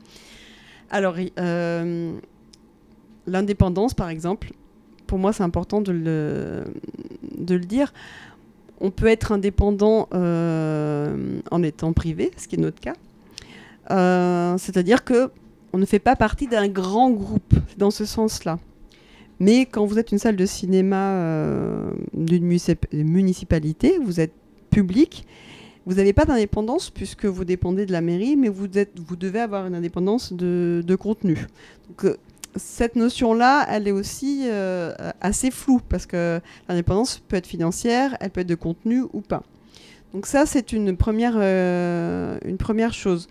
[0.89, 2.13] Alors, euh,
[3.27, 4.53] l'indépendance, par exemple,
[5.07, 6.63] pour moi, c'est important de le,
[7.37, 7.93] de le dire.
[8.79, 12.95] On peut être indépendant euh, en étant privé, ce qui est notre cas.
[13.91, 15.29] Euh, c'est-à-dire que
[15.73, 18.59] on ne fait pas partie d'un grand groupe dans ce sens-là.
[19.39, 22.45] Mais quand vous êtes une salle de cinéma euh, d'une
[22.93, 24.33] municipalité, vous êtes
[24.69, 25.25] public,
[25.87, 29.39] vous n'avez pas d'indépendance puisque vous dépendez de la mairie, mais vous, êtes, vous devez
[29.39, 31.47] avoir une indépendance de, contenu.
[31.89, 32.17] Donc, euh,
[32.55, 38.29] cette notion-là, elle est aussi euh, assez floue parce que l'indépendance peut être financière, elle
[38.29, 39.41] peut être de contenu ou pas.
[40.13, 40.97] Donc ça, c'est une une
[42.57, 43.29] première chose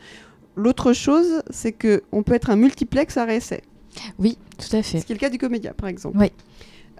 [0.56, 3.62] l'autre chose, c'est que on peut être un multiplex à réessai.
[4.18, 5.00] Oui, tout à fait.
[5.00, 6.18] Ce qui est le cas du Comédia, par exemple.
[6.18, 6.32] Oui.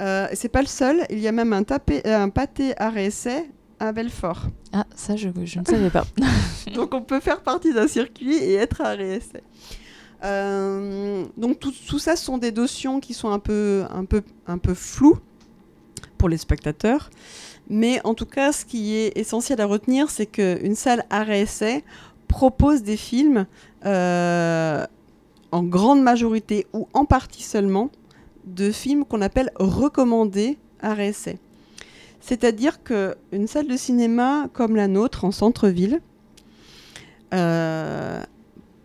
[0.00, 1.04] Euh, c'est pas le seul.
[1.10, 4.46] Il y a même un, tapé, un pâté à réessai à Belfort.
[4.72, 6.04] Ah, ça, je, je ne savais pas.
[6.74, 9.42] Donc, on peut faire partie d'un circuit et être à réessai.
[10.22, 14.58] Euh, donc, tout, tout, ça sont des notions qui sont un peu, un peu, un
[14.58, 15.18] peu floues
[16.18, 17.08] pour les spectateurs.
[17.70, 21.84] Mais en tout cas, ce qui est essentiel à retenir, c'est qu'une salle à réessai
[22.30, 23.44] propose des films
[23.84, 24.86] euh,
[25.50, 27.90] en grande majorité ou en partie seulement
[28.44, 31.38] de films qu'on appelle recommandés à réessai.
[32.20, 36.00] C'est-à-dire qu'une salle de cinéma comme la nôtre en centre-ville,
[37.34, 38.22] euh,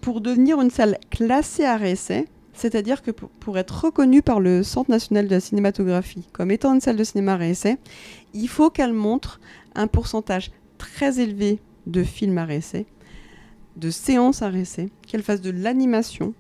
[0.02, 4.90] pour devenir une salle classée à réessai, c'est-à-dire que pour, être reconnue par le Centre
[4.90, 7.78] national de la cinématographie comme étant une salle de cinéma à réessai,
[8.34, 9.40] il faut qu'elle montre
[9.76, 12.86] un pourcentage très élevé de films à réessai,
[13.76, 16.34] de séances à réessai, qu'elle fasse de l'animation,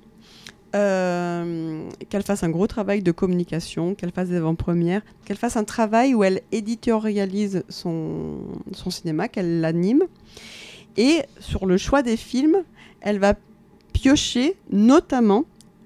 [0.75, 5.63] euh, qu'elle fasse un gros travail de communication, qu'elle fasse des avant-premières, qu'elle fasse un
[5.63, 8.39] travail où elle éditorialise son,
[8.73, 10.03] son cinéma, qu'elle l'anime.
[10.97, 12.63] Et sur le choix des films,
[13.01, 13.35] elle va
[13.93, 15.45] piocher notamment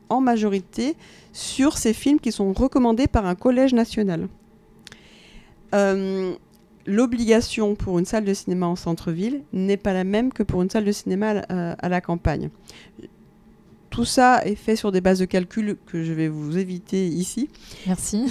[0.09, 0.95] en majorité
[1.33, 4.27] sur ces films qui sont recommandés par un collège national.
[5.75, 6.33] Euh,
[6.89, 10.69] l'obligation pour une salle de cinéma en centre-ville n'est pas la même que pour une
[10.69, 12.49] salle de cinéma à la campagne.
[13.89, 17.49] Tout ça est fait sur des bases de calcul que je vais vous éviter ici.
[17.87, 18.25] Merci.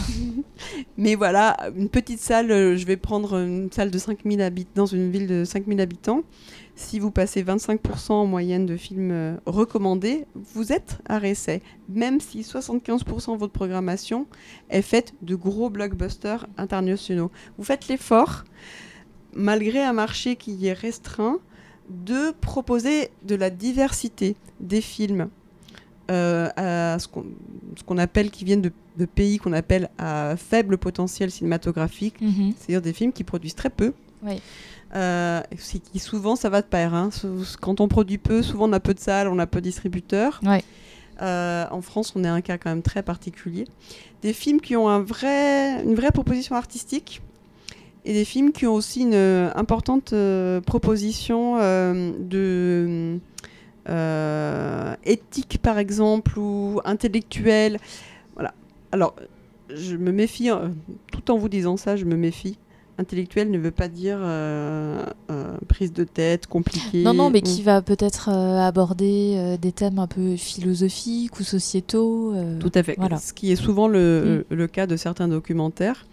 [0.96, 4.86] Mais voilà, une petite salle, euh, je vais prendre une salle de 5000 habitants dans
[4.86, 6.22] une ville de 5000 habitants.
[6.78, 11.60] Si vous passez 25% en moyenne de films euh, recommandés, vous êtes à réessai.
[11.88, 14.28] Même si 75% de votre programmation
[14.70, 17.32] est faite de gros blockbusters internationaux.
[17.58, 18.44] Vous faites l'effort,
[19.34, 21.40] malgré un marché qui est restreint,
[21.90, 25.30] de proposer de la diversité des films
[26.12, 32.20] euh, à ce qu'on appelle, qui viennent de, pays qu'on appelle à faible potentiel cinématographique,
[32.20, 32.52] mhm.
[32.56, 33.92] c'est-à-dire des films qui produisent très peu.
[34.22, 34.40] Oui.
[34.94, 35.42] Euh,
[35.92, 36.94] qui souvent ça va de pair.
[36.94, 37.10] Hein.
[37.60, 40.40] Quand on produit peu, souvent on a peu de salles, on a peu de distributeurs.
[41.20, 43.66] Euh, en France, on est un cas quand même très particulier.
[44.22, 47.20] Des films qui ont un vrai, une vraie proposition artistique
[48.04, 50.14] et des films qui ont aussi une importante
[50.64, 53.20] proposition de
[53.88, 57.78] euh, éthique par exemple ou intellectuelle.
[58.34, 58.52] Voilà.
[58.92, 59.14] Alors,
[59.74, 60.68] je me méfie, euh,
[61.10, 62.58] tout en vous disant ça, je me méfie.
[62.98, 65.04] Intellectuel ne veut pas dire euh,
[65.68, 67.02] prise de tête, compliquée.
[67.04, 72.34] Non, non, mais qui va peut-être aborder des thèmes un peu philosophiques ou sociétaux.
[72.58, 72.96] Tout à fait.
[72.98, 73.18] Voilà.
[73.18, 74.54] Ce qui est souvent le, mm.
[74.54, 76.06] le, cas de certains documentaires.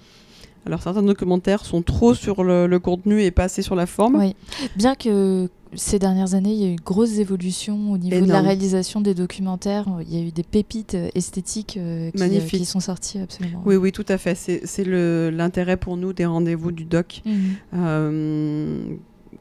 [0.66, 4.16] Alors certains documentaires sont trop sur le, le, contenu et pas assez sur la forme.
[4.16, 4.36] Oui.
[4.76, 8.32] Bien que ces dernières années, il y a eu une grosse évolution au niveau de
[8.32, 9.86] la réalisation des documentaires.
[10.02, 13.62] Il y a eu des pépites euh, esthétiques euh, qui, euh, qui, sont sorties absolument.
[13.66, 14.36] Oui, oui, tout à fait.
[14.36, 17.22] C'est l'intérêt pour nous des rendez-vous du doc.
[17.26, 18.98] Mhm.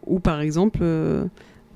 [0.07, 0.85] ou par exemple,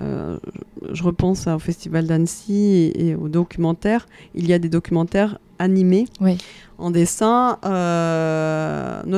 [0.01, 4.07] je repense au Festival d'Annecy et, aux documentaires.
[4.35, 6.07] Il y a des documentaires animés
[6.79, 7.59] en dessin.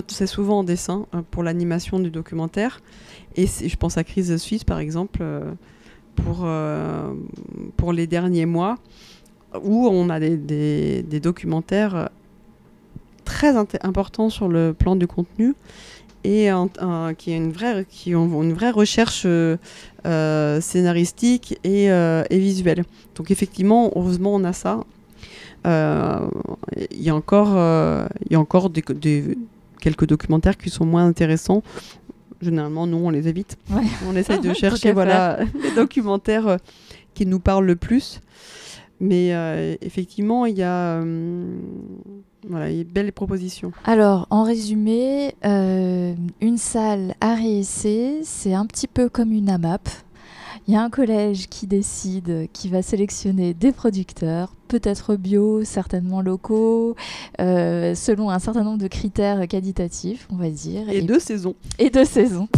[0.09, 2.81] c'est souvent en dessin pour l'animation du documentaire.
[3.37, 5.53] Et je pense à Crise Suisse, par exemple, euh,
[6.17, 7.13] pour, euh,
[7.77, 8.77] pour les derniers mois,
[9.63, 12.11] où on a des, des, documentaires
[13.25, 15.55] très importants sur le plan du contenu
[16.25, 16.49] et
[17.19, 22.85] qui, une vraie, qui ont une vraie recherche euh, scénaristique et, et, visuelle.
[23.15, 24.81] Donc effectivement, heureusement, on a ça.
[25.65, 27.49] Il y a encore,
[28.31, 29.39] y a encore des, des,
[29.81, 31.63] quelques documentaires qui sont moins intéressants,
[32.41, 33.57] généralement, nous, on les évite.
[34.07, 36.57] On essaye de chercher voilà, les documentaires euh,
[37.15, 38.21] qui nous parlent le plus.
[39.01, 41.57] Mais euh, effectivement, il y a euh,
[42.49, 43.73] voilà, y a belles propositions.
[43.85, 47.35] Alors, en résumé, une salle à
[48.23, 49.89] c'est un petit peu comme une AMAP.
[50.69, 56.21] Il y a un collège qui décide, qui va sélectionner des producteurs, peut-être bio, certainement
[56.21, 56.95] locaux,
[57.41, 60.89] euh, selon un certain nombre de critères qualitatifs, on va dire.
[60.89, 61.57] Et, et deux saisons.
[61.79, 62.49] Et deux saisons.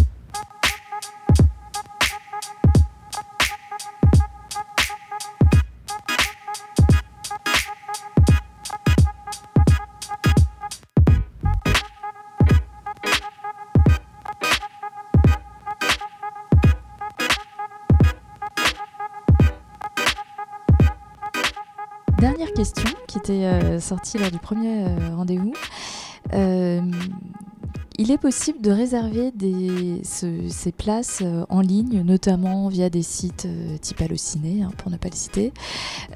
[23.06, 25.52] Qui était euh, sorti lors du premier euh, rendez-vous.
[26.32, 26.80] Euh,
[27.98, 29.32] il est possible de réserver
[30.02, 34.96] ces places euh, en ligne, notamment via des sites euh, type Allociné, hein, pour ne
[34.96, 35.52] pas le citer.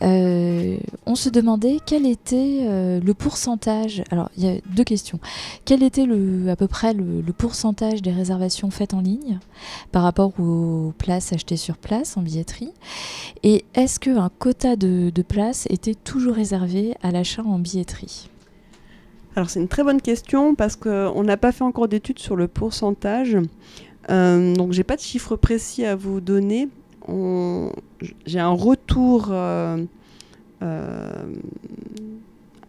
[0.00, 4.02] on se demandait quel était le pourcentage.
[4.10, 5.20] Alors, il y a deux questions.
[5.64, 9.38] Quel était le, à peu près le, pourcentage des réservations faites en ligne
[9.92, 12.72] par rapport aux places achetées sur place en billetterie?
[13.42, 18.28] Et est-ce qu'un quota de, de places était toujours réservé à l'achat en billetterie?
[19.36, 22.48] Alors c'est une très bonne question parce qu'on n'a pas fait encore d'études sur le
[22.48, 23.36] pourcentage.
[24.08, 26.68] Euh, donc j'ai pas de chiffre précis à vous donner.
[28.24, 29.84] J'ai un retour euh,
[30.62, 31.24] euh,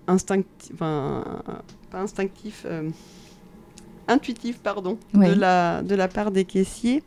[0.07, 1.41] instinctif, enfin
[1.89, 2.89] pas instinctif, euh,
[4.09, 7.01] intuitif pardon, de, la, de la part des caissiers.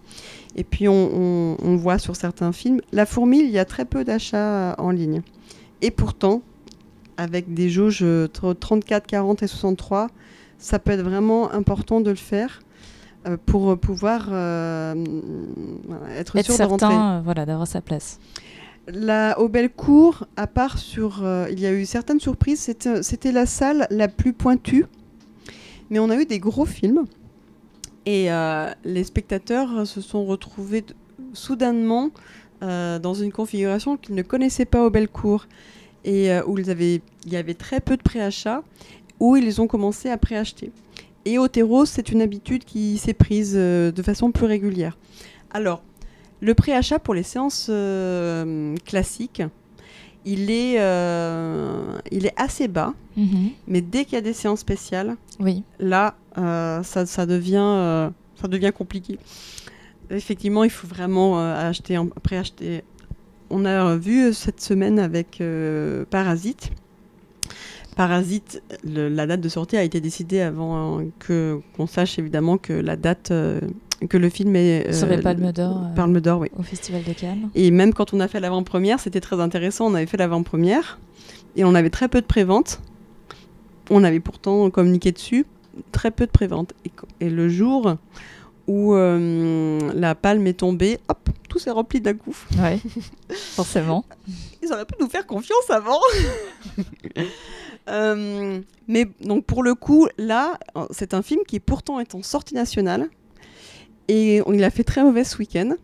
[0.56, 4.04] Et puis on, on voit sur certains films, la fourmi, il y a très peu
[4.04, 5.22] d'achats en ligne.
[5.82, 6.42] Et pourtant,
[7.20, 10.08] avec des jauges 34, 40 et 63,
[10.58, 12.60] ça peut être vraiment important de le faire
[13.26, 14.94] euh, pour pouvoir euh,
[16.16, 16.94] être, sûr de rentrer.
[16.94, 18.18] Euh, voilà, d'avoir sa place.
[18.88, 21.22] La, au Bellecour, à part sur...
[21.50, 24.86] il y a eu certaines surprises, c'était la salle la plus pointue,
[25.90, 27.04] mais on a eu des gros films,
[28.06, 28.30] et
[28.84, 30.84] les spectateurs se sont retrouvés
[31.34, 32.10] soudainement
[32.62, 35.46] dans une configuration qu'ils ne connaissaient pas au Bellecour
[36.04, 38.62] et euh, où ils avaient, il y avait très peu de préachats,
[39.18, 40.72] où ils ont commencé à préacheter.
[41.24, 44.96] Et au terreau, c'est une habitude qui s'est prise euh, de façon plus régulière.
[45.50, 45.82] Alors,
[46.40, 49.42] le préachat pour les séances euh, classiques,
[50.24, 50.74] il est,
[52.12, 53.50] il est assez bas, mhm.
[53.66, 55.62] mais dès qu'il y a des séances spéciales, oui.
[55.78, 59.18] là, ça, ça, devient, ça devient compliqué.
[60.10, 62.82] Effectivement, il faut vraiment acheter, préacheter
[63.50, 66.70] on a vu cette semaine avec euh, Parasite.
[67.96, 72.96] Parasite, la date de sortie a été décidée avant que qu'on sache évidemment que la
[72.96, 73.60] date euh,
[74.08, 77.12] que le film est euh, sur les Palmes d'Or, Palme d'Or, oui, au Festival de
[77.12, 77.50] Cannes.
[77.54, 79.86] Et même quand on a fait l'avant-première, c'était très intéressant.
[79.86, 80.98] On avait fait l'avant-première
[81.56, 82.80] et on avait très peu de prévente.
[83.90, 85.44] On avait pourtant communiqué dessus,
[85.92, 86.72] très peu de prévente.
[86.86, 87.96] Et, et le jour
[88.70, 92.36] où la palme est tombée, hop, tout s'est rempli d'un coup.
[92.58, 92.78] Ouais,
[93.30, 94.04] forcément.
[94.62, 96.00] Ils auraient pu nous faire confiance avant.
[97.88, 100.60] Euh, mais donc pour le coup, là,
[100.90, 103.08] c'est un film qui pourtant est en sortie nationale.
[104.06, 105.74] Et il a fait très mauvais ce week-end.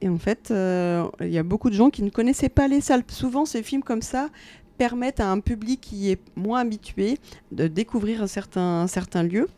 [0.00, 2.80] Et en fait, euh, il y a beaucoup de gens qui ne connaissaient pas les
[2.80, 3.02] salles.
[3.08, 4.30] Souvent, ces films comme ça
[4.78, 7.18] permettent à un public qui est moins habitué
[7.50, 9.48] de découvrir certains, certains lieux.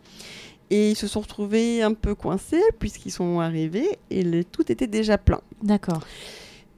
[0.70, 5.18] Et ils se sont retrouvés un peu coincés puisqu'ils sont arrivés et tout était déjà
[5.18, 5.40] plein.
[5.62, 6.00] D'accord.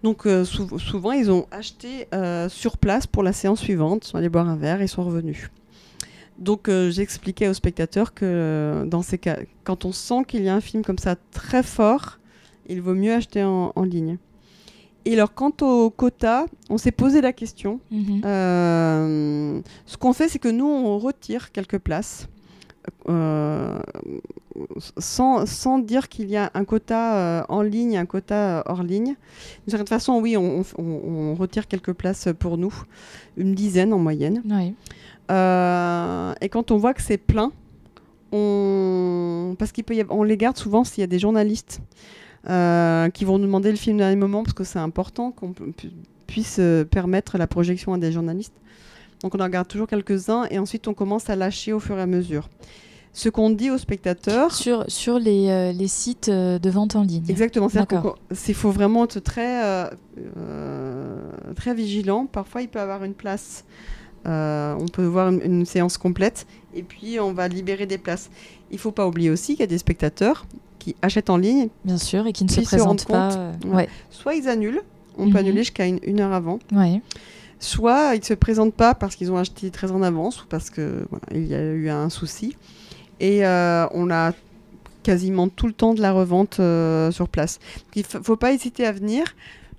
[0.03, 4.19] Donc euh, souvent, ils ont acheté euh, sur place pour la séance suivante, ils sont
[4.19, 5.51] allés boire un verre et sont revenus.
[6.39, 10.55] Donc euh, j'expliquais aux spectateurs que dans ces cas, quand on sent qu'il y a
[10.55, 12.21] un film comme ça très fort,
[12.69, 14.19] il vaut mieux acheter en, ligne.
[15.05, 17.81] Et alors, quant au quota, on s'est posé la question.
[17.91, 18.23] Mhm.
[18.23, 22.29] ce qu'on fait, c'est que nous, on retire quelques places.
[23.09, 23.79] Euh,
[24.99, 29.15] sans, sans, dire qu'il y a un quota euh, en ligne, un quota hors ligne.
[29.67, 32.75] De certaine façon, oui, on, on, retire quelques places pour nous,
[33.37, 34.43] une dizaine en moyenne.
[35.31, 37.53] Euh, et quand on voit que c'est plein,
[38.33, 39.55] on...
[39.59, 41.81] parce qu'il peut y on les garde souvent s'il y a des journalistes
[42.45, 45.53] qui vont nous demander le film dernier moment, parce que c'est important qu'on
[46.27, 46.61] puisse
[46.91, 48.55] permettre la projection à des journalistes.
[49.23, 52.03] Donc on en regarde toujours quelques-uns et ensuite on commence à lâcher au fur et
[52.03, 52.49] à mesure.
[53.17, 54.53] Ce qu'on dit aux spectateurs.
[54.53, 57.25] Sur, sur les, euh, les sites euh, de vente en ligne.
[57.31, 57.71] Exactement.
[58.47, 59.91] Il faut vraiment être très, euh,
[61.55, 62.27] très vigilant.
[62.27, 63.65] Parfois, il peut y avoir une place.
[64.27, 68.29] on peut voir une, séance complète et puis on va libérer des places.
[68.71, 70.45] Il ne faut pas oublier aussi qu'il y a des spectateurs
[70.79, 71.69] qui achètent en ligne.
[71.87, 73.53] Bien sûr, et qui ne se présentent pas.
[74.11, 74.83] Soit ils annulent.
[75.17, 75.37] On peut mhm.
[75.37, 76.59] annuler jusqu'à une, une, heure avant.
[76.71, 77.01] Ouais
[77.59, 80.71] soit ils ne se présentent pas parce qu'ils ont acheté très en avance ou parce
[80.71, 82.57] qu'il y a eu un souci.
[83.21, 84.33] Et euh, on a
[85.03, 87.59] quasiment tout le temps de la revente euh, sur place.
[87.95, 89.25] il ne faut pas hésiter à venir.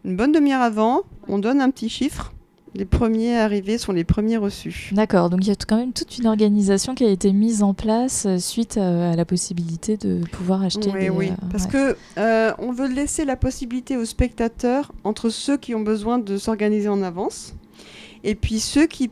[0.05, 2.33] Une bonne demi-heure avant, on donne un petit chiffre.
[2.75, 4.91] Les premiers arrivés sont les premiers reçus.
[4.91, 7.73] D'accord, donc il y a quand même toute une organisation qui a été mise en
[7.73, 10.91] place euh, suite à, la possibilité de pouvoir acheter.
[10.93, 15.75] Oui, oui, parce qu'on que on veut laisser la possibilité aux spectateurs entre ceux qui
[15.75, 17.55] ont besoin de s'organiser en avance
[18.27, 19.09] et puis ceux qui,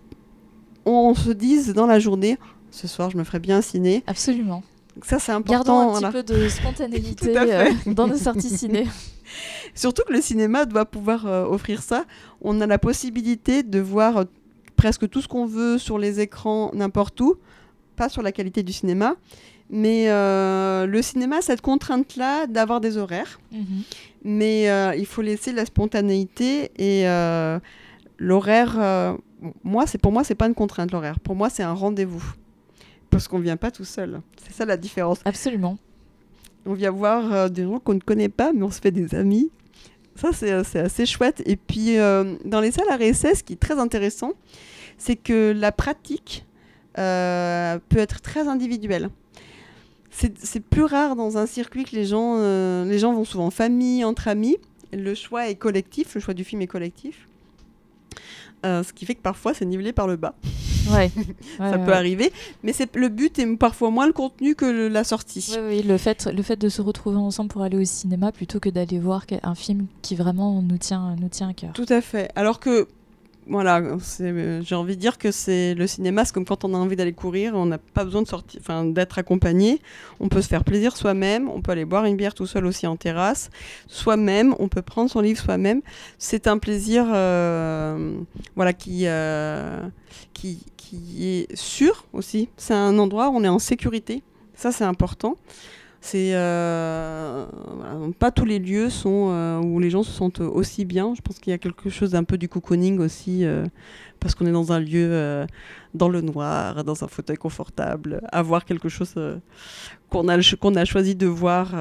[0.85, 2.37] on, se disent dans la journée,
[2.69, 4.03] ce soir je me ferai bien ciné.
[4.07, 4.61] Absolument.
[5.03, 5.63] ça c'est important.
[5.63, 8.85] Gardons un petit peu de spontanéité euh, dans nos sorties ciné.
[9.73, 12.03] Surtout que le cinéma doit pouvoir euh, offrir ça.
[12.41, 14.23] On a la possibilité de voir euh,
[14.75, 17.35] presque tout ce qu'on veut sur les écrans n'importe où,
[17.95, 19.15] pas sur la qualité du cinéma,
[19.69, 23.39] Mais le cinéma a cette contrainte-là d'avoir des horaires.
[23.53, 23.83] Mhm.
[24.25, 27.05] Mais il faut laisser la spontanéité et
[28.17, 28.75] l'horaire.
[28.79, 29.15] euh,
[29.63, 31.19] moi, c'est pour moi, c'est pas une contrainte l'horaire.
[31.19, 32.23] Pour moi, c'est un rendez-vous.
[33.09, 34.21] Parce qu'on vient pas tout seul.
[34.43, 35.19] C'est ça la différence.
[35.25, 35.77] Absolument.
[36.65, 39.15] On vient voir euh, des gens qu'on ne connaît pas, mais on se fait des
[39.15, 39.51] amis.
[40.15, 41.43] Ça, c'est euh, assez chouette.
[41.45, 44.33] Et puis, euh, dans les salles RSS, ce qui est très intéressant,
[44.97, 46.45] c'est que la pratique
[46.95, 49.09] peut être très individuelle.
[50.09, 53.47] C'est c'est plus rare dans un circuit que les gens, euh, les gens vont souvent
[53.47, 54.57] en famille, entre amis.
[54.93, 57.27] Le choix est collectif, le choix du film est collectif.
[58.65, 60.35] Euh, ce qui fait que parfois c'est nivelé par le bas.
[60.91, 61.09] Ouais.
[61.57, 61.93] Ça Ouais, peut ouais.
[61.93, 62.31] arriver.
[62.61, 65.43] Mais c'est le but est parfois moins le contenu que le- la sortie.
[65.57, 68.59] Oui, oui, le fait, le fait de se retrouver ensemble pour aller au cinéma plutôt
[68.59, 71.73] que d'aller voir un film qui vraiment nous tient, nous tient à cœur.
[71.73, 72.29] Tout à fait.
[72.35, 72.87] Alors que,
[73.47, 76.77] voilà, euh, j'ai envie de dire que c'est le cinéma, c'est comme quand on a
[76.77, 79.81] envie d'aller courir, on n'a pas besoin de sortir, enfin, d'être accompagné.
[80.19, 82.87] On peut se faire plaisir soi-même, on peut aller boire une bière tout seul aussi
[82.87, 83.51] en terrasse,
[83.87, 85.81] soi-même, on peut prendre son livre soi-même.
[86.17, 88.17] C'est un plaisir, euh,
[88.55, 89.87] voilà, qui, euh,
[90.33, 92.49] qui, qui est sûr aussi.
[92.57, 94.23] C'est un endroit où on est en sécurité.
[94.55, 95.37] Ça, c'est important.
[96.05, 97.47] C'est euh,
[98.19, 101.15] pas tous les lieux sont euh, où les gens se sentent aussi bien.
[101.15, 103.65] Je pense qu'il y a quelque chose d'un peu du cocooning aussi euh,
[104.19, 105.47] parce qu'on est dans un lieu euh,
[105.95, 109.15] dans le noir, dans un fauteuil confortable, avoir quelque chose
[110.11, 111.73] qu'on a qu'on a choisi de voir.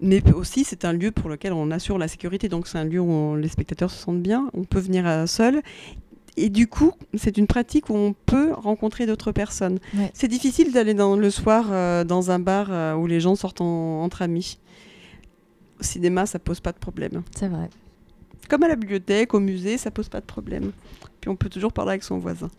[0.00, 2.48] mais aussi, c'est un lieu pour lequel on assure la sécurité.
[2.48, 4.50] Donc, c'est un lieu où les spectateurs se sentent bien.
[4.52, 5.62] On peut venir seul.
[6.36, 9.78] Et du coup, c'est une pratique où on peut rencontrer d'autres personnes.
[9.96, 10.10] Ouais.
[10.14, 13.60] C'est difficile d'aller dans, le soir euh, dans un bar euh, où les gens sortent
[13.60, 14.58] en- entre amis.
[15.80, 17.22] Au cinéma, ça pose pas de problème.
[17.36, 17.68] C'est vrai.
[18.50, 20.72] Comme à la bibliothèque, au musée, ça pose pas de problème.
[21.20, 22.50] Puis on peut toujours parler avec son voisin.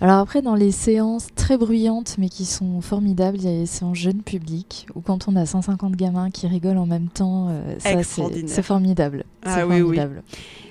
[0.00, 3.66] Alors après, dans les séances très bruyantes, mais qui sont formidables, il y a les
[3.66, 7.74] séances jeunes publics, où quand on a 150 gamins qui rigolent en même temps, euh,
[7.78, 9.24] ça, c'est formidable.
[9.44, 9.96] Ah oui, oui.
[9.96, 10.22] formidable.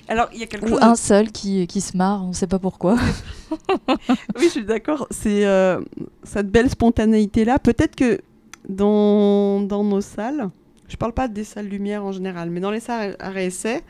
[0.08, 0.82] Alors, il y a quelque Ou chose.
[0.82, 2.96] un seul qui, qui se marre, on ne sait pas pourquoi.
[4.36, 5.06] Oui, je suis d'accord.
[5.10, 5.80] C'est euh,
[6.24, 7.60] cette belle spontanéité-là.
[7.60, 8.20] Peut-être que
[8.68, 10.50] dans, dans nos salles,
[10.88, 13.82] je parle pas des salles lumière en général, mais dans les salles à réessai,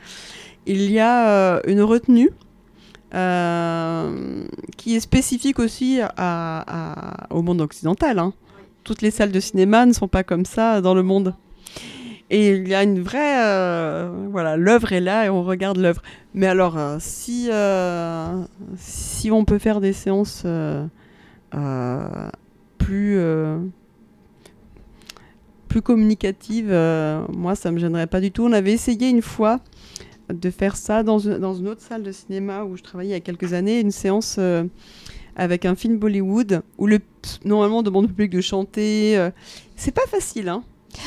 [0.69, 2.29] il y a euh, une retenue
[3.15, 4.45] euh,
[4.77, 5.99] qui est spécifique aussi
[7.31, 8.19] au monde occidental.
[8.19, 8.33] hein.
[8.83, 11.33] Toutes les salles de cinéma ne sont pas comme ça dans le monde.
[12.29, 13.43] Et il y a une vraie...
[13.43, 16.03] euh, voilà, l'œuvre est là et on regarde l'œuvre.
[16.35, 17.49] Mais alors, si,
[18.77, 20.45] si on peut faire des séances
[22.77, 23.19] plus,
[25.67, 26.71] plus communicatives,
[27.29, 28.43] moi, ça me gênerait pas du tout.
[28.43, 29.59] On avait essayé une fois
[30.33, 33.13] de faire ça dans une, dans une autre salle de cinéma où je travaillais il
[33.13, 34.63] y a quelques années, une séance euh,
[35.35, 36.99] avec un film Bollywood où le,
[37.45, 39.17] normalement on demande au public de chanter.
[39.17, 39.31] euh,
[39.75, 40.63] c'est pas facile, hein.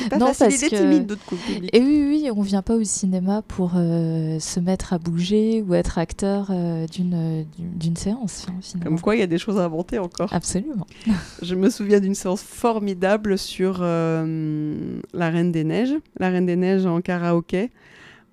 [0.09, 1.41] Pas Non, facile, parce il est timide d'autres coups.
[1.73, 5.73] Et oui, oui, on vient pas au cinéma pour euh, se mettre à bouger ou
[5.73, 8.91] être acteur euh, d'une séance, hein, finalement.
[8.91, 10.33] Comme quoi, il y a des choses à inventer encore.
[10.33, 10.87] Absolument.
[11.41, 16.55] Je me souviens d'une séance formidable sur euh, La Reine des Neiges, La Reine des
[16.55, 17.69] Neiges en karaoké,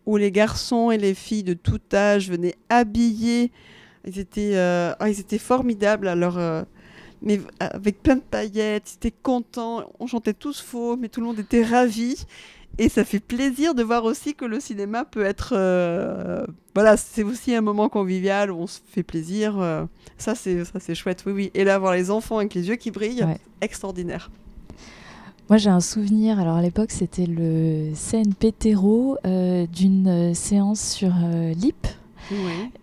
[0.07, 3.53] où les garçons et les filles de tout âge venaient habillés.
[4.07, 6.09] Ils étaient, euh, ah, ils étaient formidables.
[6.09, 6.63] Alors, euh,
[7.23, 9.85] mais avec plein de paillettes, ils étaient contents.
[10.01, 12.25] On chantait tous faux, mais tout le monde était ravi.
[12.79, 15.53] Et ça fait plaisir de voir aussi que le cinéma peut être.
[15.55, 19.59] euh, voilà, c'est aussi un moment convivial où on se fait plaisir.
[20.17, 21.51] ça, c'est ça, c'est chouette, oui, oui.
[21.55, 23.39] Et là, voir les enfants avec les yeux qui brillent, Ouais.
[23.61, 24.31] extraordinaire.
[25.51, 26.39] Moi, j'ai un souvenir.
[26.39, 31.89] Alors, à l'époque, c'était le CNPTERO euh, d'une euh, séance sur euh, l'IP.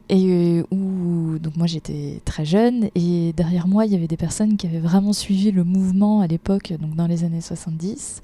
[0.10, 4.18] Et euh, où, donc moi j'étais très jeune et derrière moi il y avait des
[4.18, 8.22] personnes qui avaient vraiment suivi le mouvement à l'époque, donc dans les années 70,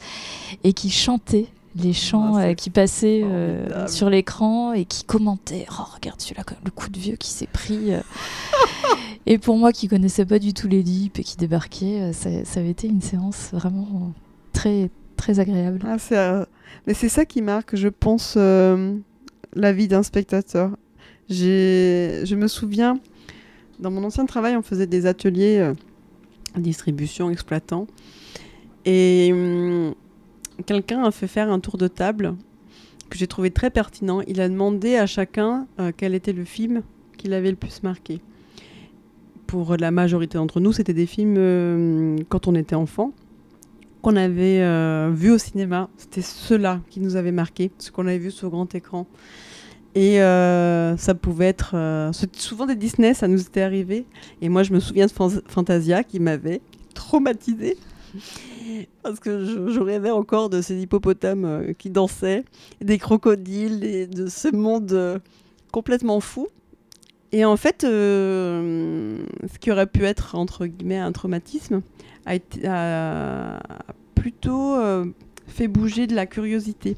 [0.65, 5.65] et qui chantaient les chants Ah, euh, qui passaient euh, sur l'écran et qui commentaient
[5.71, 7.93] Oh, regarde celui-là, le coup de vieux qui s'est pris.
[7.93, 8.01] euh.
[9.25, 12.59] et pour moi qui connaissais pas du tout les lips et qui débarquait, ça, ça
[12.59, 14.11] avait été une séance vraiment
[15.15, 15.79] très, agréable.
[15.85, 16.45] Ah, euh,
[16.87, 18.95] Mais c'est ça qui marque, je pense, euh,
[19.53, 20.71] la vie d'un spectateur.
[21.29, 22.99] Je me souviens,
[23.79, 25.73] dans mon ancien travail, on faisait des ateliers euh,
[26.57, 27.87] distribution, exploitant.
[28.85, 29.93] Et hum,
[30.65, 32.35] quelqu'un a fait faire un tour de table
[33.09, 34.21] que j'ai trouvé très pertinent.
[34.27, 36.81] Il a demandé à chacun quel était le film
[37.17, 38.21] qui l'avait le plus marqué.
[39.45, 43.13] Pour la majorité d'entre nous, c'était des films quand on était enfant
[44.03, 45.89] qu'on avait euh, vu au cinéma.
[45.97, 49.07] C'était ceux-là qui nous avaient marqué, ce qu'on avait vu sur grand écran.
[49.95, 54.05] Et euh, ça pouvait être euh, souvent des Disney, ça nous était arrivé.
[54.41, 56.61] Et moi, je me souviens de Fan- Fantasia qui m'avait
[56.93, 57.77] traumatisée.
[59.03, 62.43] Parce que je, je, rêvais encore de ces hippopotames euh, qui dansaient,
[62.81, 65.21] des crocodiles, et de ce monde
[65.71, 66.47] complètement fou.
[67.31, 69.17] Et en fait, ce
[69.59, 71.81] qui aurait pu être, entre guillemets, un traumatisme,
[72.25, 73.59] a,
[74.15, 75.05] plutôt euh,
[75.47, 76.97] fait bouger de la curiosité.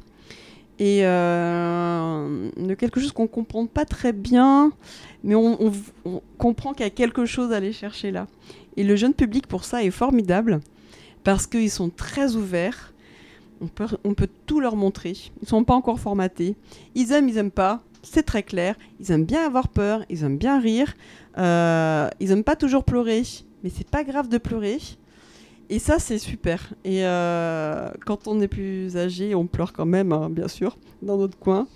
[0.78, 4.74] Et euh, de quelque chose qu'on ne comprend pas très bien,
[5.24, 5.72] mais on,
[6.38, 8.28] comprend qu'il y a quelque chose à aller chercher là.
[8.76, 10.60] Et le jeune public, pour ça, est formidable,
[11.24, 12.94] parce qu'ils sont très ouverts.
[13.62, 13.68] On
[14.14, 15.12] peut, tout leur montrer.
[15.12, 16.56] Ils ne sont pas encore formatés.
[16.94, 18.76] Ils aiment, ils n'aiment pas c'est très clair.
[19.00, 20.94] Ils aiment bien avoir peur, ils aiment bien rire,
[21.38, 23.24] euh, ils aiment pas toujours pleurer,
[23.64, 24.78] mais c'est pas grave de pleurer.
[25.70, 26.74] Et ça, c'est super.
[26.84, 31.18] Et euh, quand on est plus âgé, on pleure quand même, hein, bien sûr, dans
[31.18, 31.68] notre coin.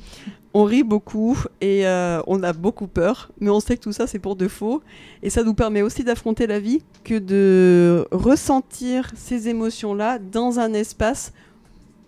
[0.54, 4.08] On rit beaucoup et euh, on a beaucoup peur, mais on sait que tout ça,
[4.08, 4.82] c'est pour de faux.
[5.22, 10.74] Et ça nous permet aussi d'affronter la vie que de ressentir ces émotions-là dans un
[10.74, 11.34] espace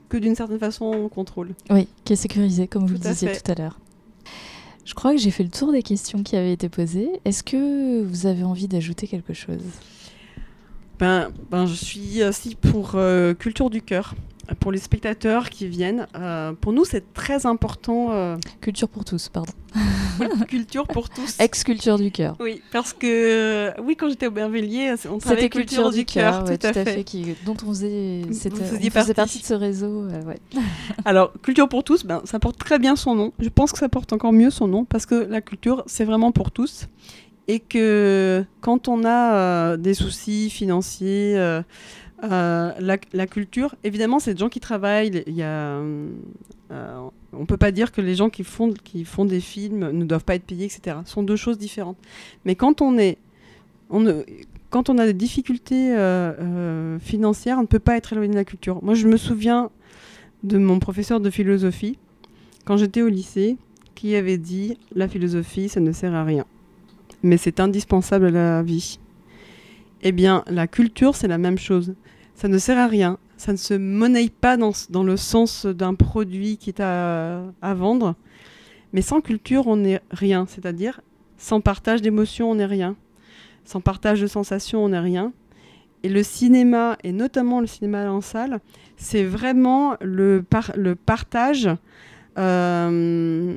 [0.10, 1.50] que d'une certaine façon on contrôle.
[1.70, 3.80] Oui, qui est sécurisé, comme vous tout le disiez tout à l'heure.
[4.86, 7.10] Je crois que j'ai fait le tour des questions qui avaient été posées.
[7.24, 9.62] Est-ce que vous avez envie d'ajouter quelque chose?
[11.02, 14.14] Ben, ben, Je suis aussi pour euh, Culture du cœur.
[14.60, 18.10] Pour les spectateurs qui viennent, euh, pour nous c'est très important.
[18.12, 18.38] Euh...
[18.60, 19.54] Culture pour tous, pardon.
[20.50, 21.38] culture pour tous.
[21.40, 22.36] Ex-culture du cœur.
[22.42, 26.58] Oui, parce que oui, quand j'étais au Bervilliers, on travaillait culture, culture du cœur, tout,
[26.58, 27.04] tout, à fait, fait.
[27.06, 29.14] Qui, dont on faisait, on partie.
[29.14, 30.08] partie de ce réseau.
[30.08, 30.40] ouais.
[31.06, 33.32] Alors, culture pour tous, ben, ça porte très bien son nom.
[33.40, 36.34] Je pense que ça porte encore mieux son nom parce que la culture, c'est vraiment
[36.34, 36.88] pour tous.
[37.48, 41.62] Et que quand on a euh, des soucis financiers, euh,
[42.24, 45.24] euh, la, culture, évidemment, c'est des gens qui travaillent.
[45.28, 45.82] Il y a,
[47.34, 48.74] on peut pas dire que les gens qui font,
[49.26, 50.98] des films ne doivent pas être payés, etc.
[51.06, 51.98] Ce sont deux choses différentes.
[52.46, 53.16] Mais quand on a
[55.06, 55.96] des difficultés
[57.02, 58.84] financières, on ne peut pas être éloigné de la culture.
[58.84, 59.72] Moi, je me souviens
[60.44, 61.98] de mon professeur de philosophie
[62.66, 63.58] quand j'étais au lycée
[63.96, 66.46] qui avait dit la philosophie ça ne sert à rien
[67.24, 69.00] mais c'est indispensable à la vie.
[70.02, 71.94] Eh bien la culture c'est la même chose.
[72.36, 73.18] Ça ne sert à rien.
[73.38, 77.74] Ça ne se monnaie pas dans, dans le sens d'un produit qui est à, à
[77.74, 78.16] vendre.
[78.94, 80.46] Mais sans culture on n'est rien.
[80.48, 81.02] C'est à dire
[81.38, 82.96] sans partage d'émotions on n'est rien.
[83.66, 85.34] Sans partage de sensations on n'est rien.
[86.04, 88.60] Et le cinéma, et notamment le cinéma en salle,
[88.98, 90.44] c'est vraiment le,
[90.76, 91.70] le partage
[92.38, 93.56] euh,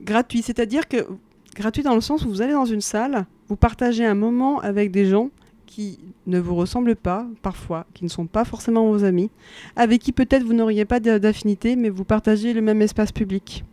[0.00, 0.42] gratuit.
[0.42, 1.06] C'est-à-dire que
[1.54, 4.90] gratuit dans le sens où vous allez dans une salle, vous partagez un moment avec
[4.90, 5.30] des gens
[5.66, 9.30] qui ne vous ressemblent pas, parfois, qui ne sont pas forcément vos amis,
[9.76, 13.64] avec qui peut-être vous n'auriez pas d'affinité, mais vous partagez le même espace public.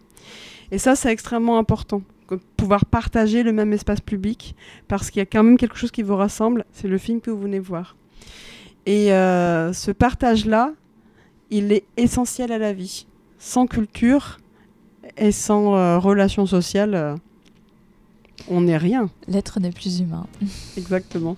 [0.71, 2.01] Et ça, c'est extrêmement important
[2.57, 4.55] pouvoir partager le même espace public
[4.87, 7.31] parce qu'il y a quand même quelque chose qui vous rassemble, c'est le film que
[7.31, 7.95] vous venez voir.
[8.85, 10.73] Et euh, ce partage-là,
[11.49, 13.07] il est essentiel à la vie.
[13.37, 14.37] Sans culture
[15.17, 17.15] et sans euh, relations sociales, euh,
[18.49, 19.09] on n'est rien.
[19.27, 20.25] L'être n'est plus humain.
[20.77, 21.37] Exactement.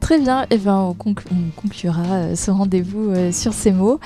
[0.00, 3.98] Très bien, et eh ben, on, conclu on conclura ce rendez-vous sur ces mots.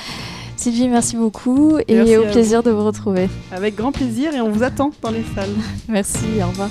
[0.56, 2.68] Sylvie, merci beaucoup et merci au plaisir vous.
[2.68, 3.28] de vous retrouver.
[3.52, 5.54] Avec grand plaisir et on vous attend dans les salles.
[5.88, 6.70] merci, au revoir.